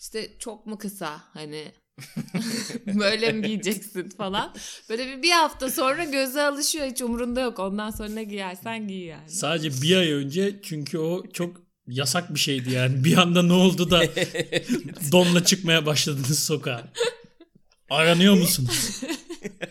işte 0.00 0.30
çok 0.38 0.66
mu 0.66 0.78
kısa 0.78 1.22
hani 1.32 1.72
böyle 2.86 3.32
mi 3.32 3.46
giyeceksin 3.46 4.08
falan. 4.08 4.54
Böyle 4.88 5.06
bir, 5.06 5.22
bir 5.22 5.30
hafta 5.30 5.70
sonra 5.70 6.04
göze 6.04 6.42
alışıyor 6.42 6.86
hiç 6.86 7.02
umrunda 7.02 7.40
yok. 7.40 7.58
Ondan 7.58 7.90
sonra 7.90 8.08
ne 8.08 8.24
giyersen 8.24 8.88
giy 8.88 9.04
yani. 9.04 9.30
Sadece 9.30 9.82
bir 9.82 9.96
ay 9.96 10.12
önce 10.12 10.60
çünkü 10.62 10.98
o 10.98 11.30
çok 11.32 11.56
yasak 11.86 12.34
bir 12.34 12.40
şeydi 12.40 12.72
yani. 12.72 13.04
Bir 13.04 13.16
anda 13.16 13.42
ne 13.42 13.52
oldu 13.52 13.90
da 13.90 14.02
donla 15.12 15.44
çıkmaya 15.44 15.86
başladınız 15.86 16.38
sokağa. 16.38 16.92
Aranıyor 17.90 18.34
musunuz? 18.34 19.00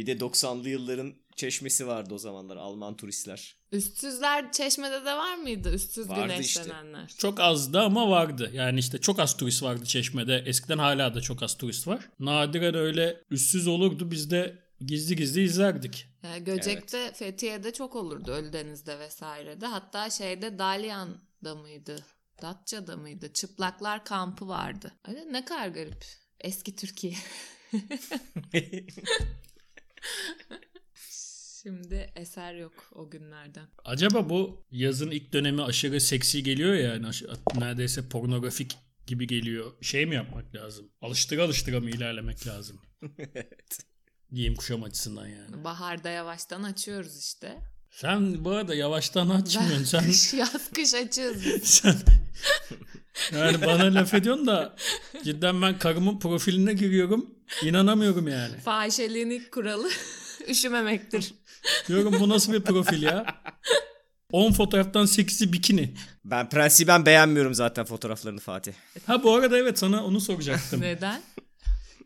Bir 0.00 0.06
de 0.06 0.12
90'lı 0.12 0.68
yılların 0.68 1.14
çeşmesi 1.36 1.86
vardı 1.86 2.14
o 2.14 2.18
zamanlar 2.18 2.56
Alman 2.56 2.96
turistler. 2.96 3.56
Üstsüzler 3.72 4.52
çeşmede 4.52 5.04
de 5.04 5.16
var 5.16 5.36
mıydı? 5.36 5.74
Üstsüz 5.74 6.08
Vardı 6.08 6.22
güneşlenenler. 6.22 7.14
Çok 7.18 7.40
azdı 7.40 7.80
ama 7.80 8.10
vardı. 8.10 8.50
Yani 8.54 8.78
işte 8.78 8.98
çok 8.98 9.18
az 9.18 9.36
turist 9.36 9.62
vardı 9.62 9.84
Çeşme'de. 9.84 10.42
Eskiden 10.46 10.78
hala 10.78 11.14
da 11.14 11.20
çok 11.20 11.42
az 11.42 11.58
turist 11.58 11.86
var. 11.86 12.08
Nadiren 12.20 12.74
öyle 12.74 13.24
üstsüz 13.30 13.66
olurdu. 13.66 14.10
Biz 14.10 14.30
de 14.30 14.58
gizli 14.80 15.16
gizli 15.16 15.42
izlerdik. 15.42 16.06
Yani 16.22 16.44
Göcek'te, 16.44 17.12
Fethiye'de 17.12 17.72
çok 17.72 17.96
olurdu 17.96 18.30
Ölüdeniz'de 18.30 18.98
vesairede. 18.98 19.66
Hatta 19.66 20.10
şeyde 20.10 20.58
Dalyan'da 20.58 21.54
mıydı? 21.54 22.04
Datça'da 22.42 22.96
mıydı? 22.96 23.32
Çıplaklar 23.32 24.04
kampı 24.04 24.48
vardı. 24.48 24.92
Öyle 25.08 25.32
ne 25.32 25.44
kadar 25.44 25.68
garip. 25.68 26.04
Eski 26.40 26.76
Türkiye. 26.76 27.14
Şimdi 31.62 32.12
eser 32.16 32.54
yok 32.54 32.72
o 32.94 33.10
günlerden. 33.10 33.68
Acaba 33.84 34.28
bu 34.28 34.64
yazın 34.70 35.10
ilk 35.10 35.32
dönemi 35.32 35.62
aşırı 35.62 36.00
seksi 36.00 36.42
geliyor 36.42 36.74
ya 36.74 36.80
yani 36.94 37.06
aş- 37.06 37.22
neredeyse 37.54 38.08
pornografik 38.08 38.78
gibi 39.06 39.26
geliyor. 39.26 39.72
Şey 39.82 40.06
mi 40.06 40.14
yapmak 40.14 40.54
lazım? 40.54 40.90
Alıştıra 41.02 41.44
alıştıra 41.44 41.80
mı 41.80 41.90
ilerlemek 41.90 42.46
lazım? 42.46 42.80
evet. 43.18 43.78
Giyim 44.32 44.54
kuşam 44.54 44.82
açısından 44.82 45.26
yani. 45.26 45.64
Baharda 45.64 46.08
yavaştan 46.10 46.62
açıyoruz 46.62 47.18
işte. 47.18 47.58
Sen 47.90 48.44
bu 48.44 48.50
arada 48.50 48.74
yavaştan 48.74 49.28
açmıyorsun. 49.28 49.84
Sen, 49.84 50.04
Kış, 50.06 50.34
yaz 50.34 50.70
kış 50.74 50.94
açıyoruz 50.94 51.44
biz. 51.44 51.62
sen 51.64 51.94
yani 53.32 53.60
bana 53.66 53.94
laf 53.94 54.14
ediyorsun 54.14 54.46
da 54.46 54.76
cidden 55.24 55.62
ben 55.62 55.78
karımın 55.78 56.18
profiline 56.18 56.72
giriyorum. 56.72 57.30
İnanamıyorum 57.62 58.28
yani. 58.28 58.56
Fahişeliğin 58.56 59.30
ilk 59.30 59.52
kuralı 59.52 59.90
üşümemektir. 60.48 61.34
Diyorum 61.88 62.16
bu 62.20 62.28
nasıl 62.28 62.52
bir 62.52 62.60
profil 62.60 63.02
ya? 63.02 63.26
10 64.32 64.52
fotoğraftan 64.52 65.06
8'i 65.06 65.52
bikini. 65.52 65.94
Ben 66.24 66.48
prensiben 66.48 67.06
beğenmiyorum 67.06 67.54
zaten 67.54 67.84
fotoğraflarını 67.84 68.40
Fatih. 68.40 68.72
Ha 69.06 69.22
bu 69.22 69.34
arada 69.34 69.58
evet 69.58 69.78
sana 69.78 70.04
onu 70.04 70.20
soracaktım. 70.20 70.80
Neden? 70.80 71.22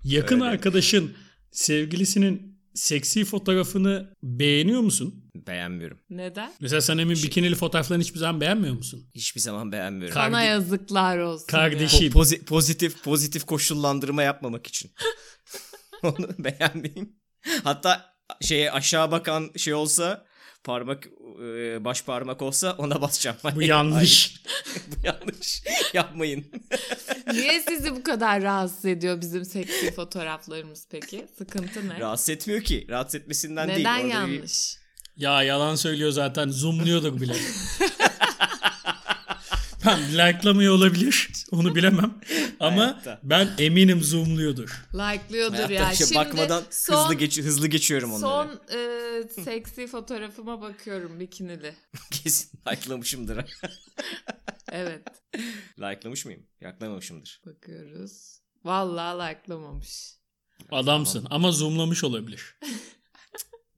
Yakın 0.04 0.40
Öyle. 0.40 0.50
arkadaşın 0.50 1.16
sevgilisinin 1.50 2.53
seksi 2.74 3.24
fotoğrafını 3.24 4.14
beğeniyor 4.22 4.80
musun? 4.80 5.24
Beğenmiyorum. 5.36 5.98
Neden? 6.10 6.52
Mesela 6.60 6.80
sen 6.80 6.98
emin 6.98 7.16
bikinili 7.16 7.54
fotoğraflarını 7.54 8.02
hiçbir 8.02 8.18
zaman 8.18 8.40
beğenmiyor 8.40 8.74
musun? 8.74 9.10
Hiçbir 9.14 9.40
zaman 9.40 9.72
beğenmiyorum. 9.72 10.14
Kardeş- 10.20 10.46
yazıklar 10.46 11.18
olsun. 11.18 11.46
Kardeşim. 11.46 12.08
Po- 12.08 12.12
pozi- 12.12 12.44
pozitif 12.44 13.02
pozitif 13.04 13.44
koşullandırma 13.44 14.22
yapmamak 14.22 14.66
için. 14.66 14.90
Onu 16.02 16.28
beğenmeyeyim. 16.38 17.16
Hatta 17.64 18.14
şeye 18.40 18.70
aşağı 18.72 19.10
bakan 19.10 19.50
şey 19.56 19.74
olsa 19.74 20.26
parmak 20.64 21.06
e, 21.42 21.84
baş 21.84 22.02
parmak 22.02 22.42
olsa 22.42 22.74
ona 22.78 23.00
basacağım. 23.02 23.36
Bu 23.54 23.62
yanlış. 23.74 24.42
bu 24.86 25.06
yanlış. 25.06 25.62
Yapmayın. 25.94 26.44
Niye 27.32 27.62
sizi 27.68 27.96
bu 27.96 28.02
kadar 28.02 28.42
rahatsız 28.42 28.84
ediyor 28.84 29.20
bizim 29.20 29.44
seksi 29.44 29.92
fotoğraflarımız 29.94 30.86
peki? 30.90 31.26
Sıkıntı 31.38 31.88
ne? 31.88 32.00
Rahatsız 32.00 32.28
etmiyor 32.28 32.62
ki. 32.62 32.86
Rahatsız 32.90 33.20
etmesinden 33.20 33.68
değil. 33.68 33.78
Neden 33.78 33.94
Orada 33.94 34.08
bir- 34.28 34.34
yanlış? 34.34 34.76
Ya 35.16 35.42
yalan 35.42 35.74
söylüyor 35.74 36.10
zaten. 36.10 36.48
Zoomluyorduk 36.48 37.20
bile. 37.20 37.34
Ben 39.86 40.12
like'lamıyor 40.12 40.74
olabilir. 40.74 41.28
Onu 41.52 41.74
bilemem. 41.74 42.14
Ama 42.60 42.82
Hayatta. 42.82 43.20
ben 43.22 43.48
eminim 43.58 44.02
zoomluyordur. 44.02 44.84
Like'lıyordur 44.94 45.54
Hayatta 45.56 45.72
ya. 45.74 45.92
işte 45.92 46.04
Şimdi 46.04 46.18
bakmadan 46.18 46.62
son, 46.70 47.02
hızlı 47.02 47.14
geç 47.14 47.38
hızlı 47.38 47.66
geçiyorum 47.68 48.12
onları. 48.12 48.20
Son 48.68 48.76
e, 48.78 49.44
seksi 49.44 49.86
fotoğrafıma 49.86 50.60
bakıyorum 50.60 51.20
bikinili. 51.20 51.74
Kesin 52.10 52.58
like'lamışımdır. 52.68 53.44
Evet 54.72 55.02
Like'lamış 55.78 56.24
mıyım? 56.24 56.42
Yaklamamışımdır. 56.60 57.40
bakıyoruz. 57.46 58.40
Vallahi 58.64 59.18
like'lamamış. 59.34 60.14
Adamsın 60.70 61.26
ama 61.30 61.52
zoomlamış 61.52 62.04
olabilir. 62.04 62.56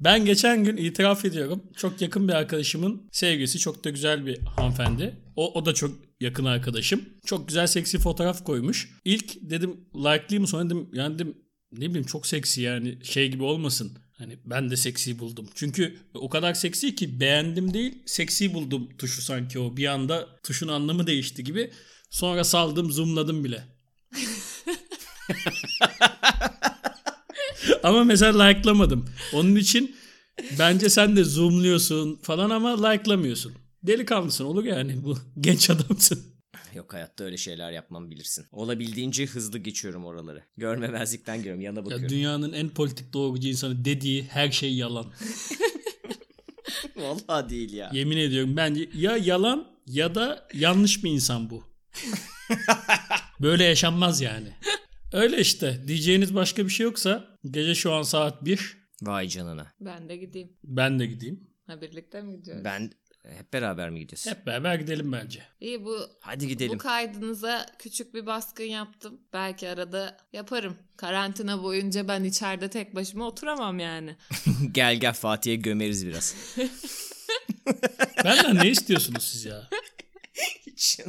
Ben 0.00 0.24
geçen 0.24 0.64
gün 0.64 0.76
itiraf 0.76 1.24
ediyorum. 1.24 1.62
Çok 1.76 2.00
yakın 2.00 2.28
bir 2.28 2.32
arkadaşımın 2.32 3.08
sevgilisi 3.12 3.58
çok 3.58 3.84
da 3.84 3.90
güzel 3.90 4.26
bir 4.26 4.38
hanımefendi. 4.38 5.16
O, 5.36 5.52
o 5.52 5.66
da 5.66 5.74
çok 5.74 5.90
yakın 6.20 6.44
arkadaşım. 6.44 7.04
Çok 7.24 7.48
güzel 7.48 7.66
seksi 7.66 7.98
fotoğraf 7.98 8.44
koymuş. 8.44 8.90
İlk 9.04 9.50
dedim 9.50 9.80
like'layayım 9.94 10.40
mı 10.40 10.48
sonra 10.48 10.64
dedim 10.66 10.88
yani 10.92 11.14
dedim 11.14 11.34
ne 11.72 11.88
bileyim 11.88 12.06
çok 12.06 12.26
seksi 12.26 12.62
yani 12.62 12.98
şey 13.04 13.30
gibi 13.30 13.42
olmasın. 13.42 13.98
Hani 14.18 14.38
ben 14.44 14.70
de 14.70 14.76
seksi 14.76 15.18
buldum. 15.18 15.48
Çünkü 15.54 15.96
o 16.14 16.28
kadar 16.28 16.54
seksi 16.54 16.94
ki 16.94 17.20
beğendim 17.20 17.74
değil 17.74 18.02
seksi 18.06 18.54
buldum 18.54 18.88
tuşu 18.98 19.22
sanki 19.22 19.58
o. 19.58 19.76
Bir 19.76 19.86
anda 19.86 20.28
tuşun 20.42 20.68
anlamı 20.68 21.06
değişti 21.06 21.44
gibi. 21.44 21.70
Sonra 22.10 22.44
saldım 22.44 22.92
zoomladım 22.92 23.44
bile. 23.44 23.64
Ama 27.86 28.04
mesela 28.04 28.44
like'lamadım. 28.44 29.04
Onun 29.32 29.56
için 29.56 29.96
bence 30.58 30.88
sen 30.90 31.16
de 31.16 31.24
zoomluyorsun 31.24 32.18
falan 32.22 32.50
ama 32.50 32.88
like'lamıyorsun. 32.88 33.52
Delikanlısın 33.82 34.44
olur 34.44 34.64
yani 34.64 35.04
bu 35.04 35.18
genç 35.40 35.70
adamsın. 35.70 36.22
Yok 36.74 36.92
hayatta 36.94 37.24
öyle 37.24 37.36
şeyler 37.36 37.72
yapmam 37.72 38.10
bilirsin. 38.10 38.44
Olabildiğince 38.52 39.26
hızlı 39.26 39.58
geçiyorum 39.58 40.04
oraları. 40.04 40.42
Görmemezlikten 40.56 41.38
giriyorum. 41.38 41.60
Yana 41.60 41.78
Ya 41.78 41.84
bakıyorum. 41.84 42.08
dünyanın 42.08 42.52
en 42.52 42.68
politik 42.68 43.12
doğrucu 43.12 43.48
insanı 43.48 43.84
dediği 43.84 44.24
her 44.24 44.50
şey 44.50 44.74
yalan. 44.74 45.06
Vallahi 46.96 47.50
değil 47.50 47.72
ya. 47.72 47.90
Yemin 47.94 48.16
ediyorum 48.16 48.56
bence 48.56 48.88
ya 48.94 49.16
yalan 49.16 49.66
ya 49.86 50.14
da 50.14 50.48
yanlış 50.54 51.04
bir 51.04 51.10
insan 51.10 51.50
bu. 51.50 51.64
Böyle 53.40 53.64
yaşanmaz 53.64 54.20
yani. 54.20 54.48
Öyle 55.12 55.40
işte. 55.40 55.80
Diyeceğiniz 55.88 56.34
başka 56.34 56.64
bir 56.64 56.70
şey 56.70 56.84
yoksa 56.84 57.35
gece 57.50 57.74
şu 57.74 57.92
an 57.92 58.02
saat 58.02 58.44
1. 58.44 58.76
Vay 59.02 59.28
canına. 59.28 59.72
Ben 59.80 60.08
de 60.08 60.16
gideyim. 60.16 60.52
Ben 60.64 60.98
de 60.98 61.06
gideyim. 61.06 61.50
Ha 61.66 61.80
birlikte 61.80 62.22
mi 62.22 62.36
gidiyoruz? 62.36 62.64
Ben 62.64 62.92
hep 63.36 63.52
beraber 63.52 63.90
mi 63.90 63.98
gidiyoruz? 64.00 64.26
Hep 64.26 64.46
beraber 64.46 64.74
gidelim 64.74 65.12
bence. 65.12 65.42
İyi 65.60 65.84
bu 65.84 65.98
Hadi 66.20 66.48
gidelim. 66.48 66.72
bu 66.74 66.78
kaydınıza 66.78 67.66
küçük 67.78 68.14
bir 68.14 68.26
baskın 68.26 68.64
yaptım. 68.64 69.20
Belki 69.32 69.68
arada 69.68 70.16
yaparım. 70.32 70.76
Karantina 70.96 71.62
boyunca 71.62 72.08
ben 72.08 72.24
içeride 72.24 72.70
tek 72.70 72.94
başıma 72.94 73.26
oturamam 73.26 73.78
yani. 73.78 74.16
gel 74.72 74.96
gel 75.00 75.12
Fatih'e 75.14 75.56
gömeriz 75.56 76.06
biraz. 76.06 76.34
Benden 78.24 78.56
ne 78.56 78.70
istiyorsunuz 78.70 79.24
siz 79.24 79.44
ya? 79.44 79.68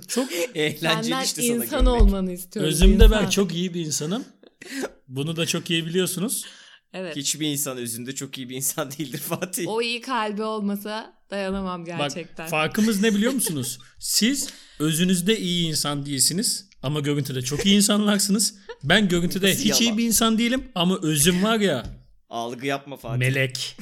Çok 0.07 0.29
eğlenceli 0.55 0.83
Benden 1.11 1.23
işte 1.23 1.41
sana 1.41 1.55
insan 1.65 1.85
gömmek. 1.85 2.01
olmanı 2.01 2.31
istiyorum. 2.31 2.69
Özümde 2.71 3.11
ben 3.11 3.17
insan. 3.17 3.29
çok 3.29 3.53
iyi 3.53 3.73
bir 3.73 3.85
insanım. 3.85 4.25
Bunu 5.07 5.35
da 5.35 5.45
çok 5.45 5.69
iyi 5.69 5.85
biliyorsunuz. 5.85 6.45
Evet. 6.93 7.15
Hiçbir 7.15 7.47
insan 7.51 7.77
özünde 7.77 8.15
çok 8.15 8.37
iyi 8.37 8.49
bir 8.49 8.55
insan 8.55 8.91
değildir 8.91 9.17
Fatih. 9.19 9.67
O 9.67 9.81
iyi 9.81 10.01
kalbi 10.01 10.43
olmasa 10.43 11.13
dayanamam 11.31 11.85
gerçekten. 11.85 12.45
Bak 12.45 12.49
farkımız 12.49 13.01
ne 13.01 13.13
biliyor 13.15 13.31
musunuz? 13.33 13.79
Siz 13.99 14.49
özünüzde 14.79 15.39
iyi 15.39 15.67
insan 15.67 16.05
değilsiniz 16.05 16.69
ama 16.83 16.99
görüntüde 16.99 17.41
çok 17.41 17.65
iyi 17.65 17.75
insanlarsınız. 17.75 18.55
Ben 18.83 19.07
görüntüde 19.07 19.49
Nasıl 19.49 19.63
hiç 19.63 19.81
iyi 19.81 19.85
yalan? 19.85 19.97
bir 19.97 20.05
insan 20.05 20.37
değilim 20.37 20.71
ama 20.75 20.99
özüm 21.01 21.43
var 21.43 21.59
ya 21.59 21.85
Algı 22.29 22.65
yapma 22.65 22.97
Fatih. 22.97 23.17
melek. 23.19 23.77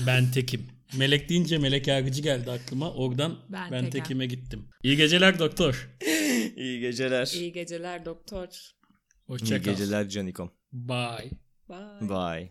ben 0.06 0.30
tekim. 0.32 0.66
Melek 0.96 1.28
deyince 1.28 1.58
melek 1.58 1.86
yargıcı 1.86 2.22
geldi 2.22 2.50
aklıma. 2.50 2.92
Oradan 2.92 3.38
ben, 3.48 3.70
Ben 3.72 3.90
tekime 3.90 4.26
gittim. 4.26 4.68
İyi 4.82 4.96
geceler 4.96 5.38
doktor. 5.38 5.90
İyi 6.56 6.80
geceler. 6.80 7.32
İyi 7.34 7.52
geceler 7.52 8.04
doktor. 8.04 8.48
Hoşça 9.26 9.56
İyi 9.56 9.62
geceler 9.62 10.08
Canikom. 10.08 10.50
Bye. 10.72 11.30
Bye. 11.68 12.08
Bye. 12.08 12.50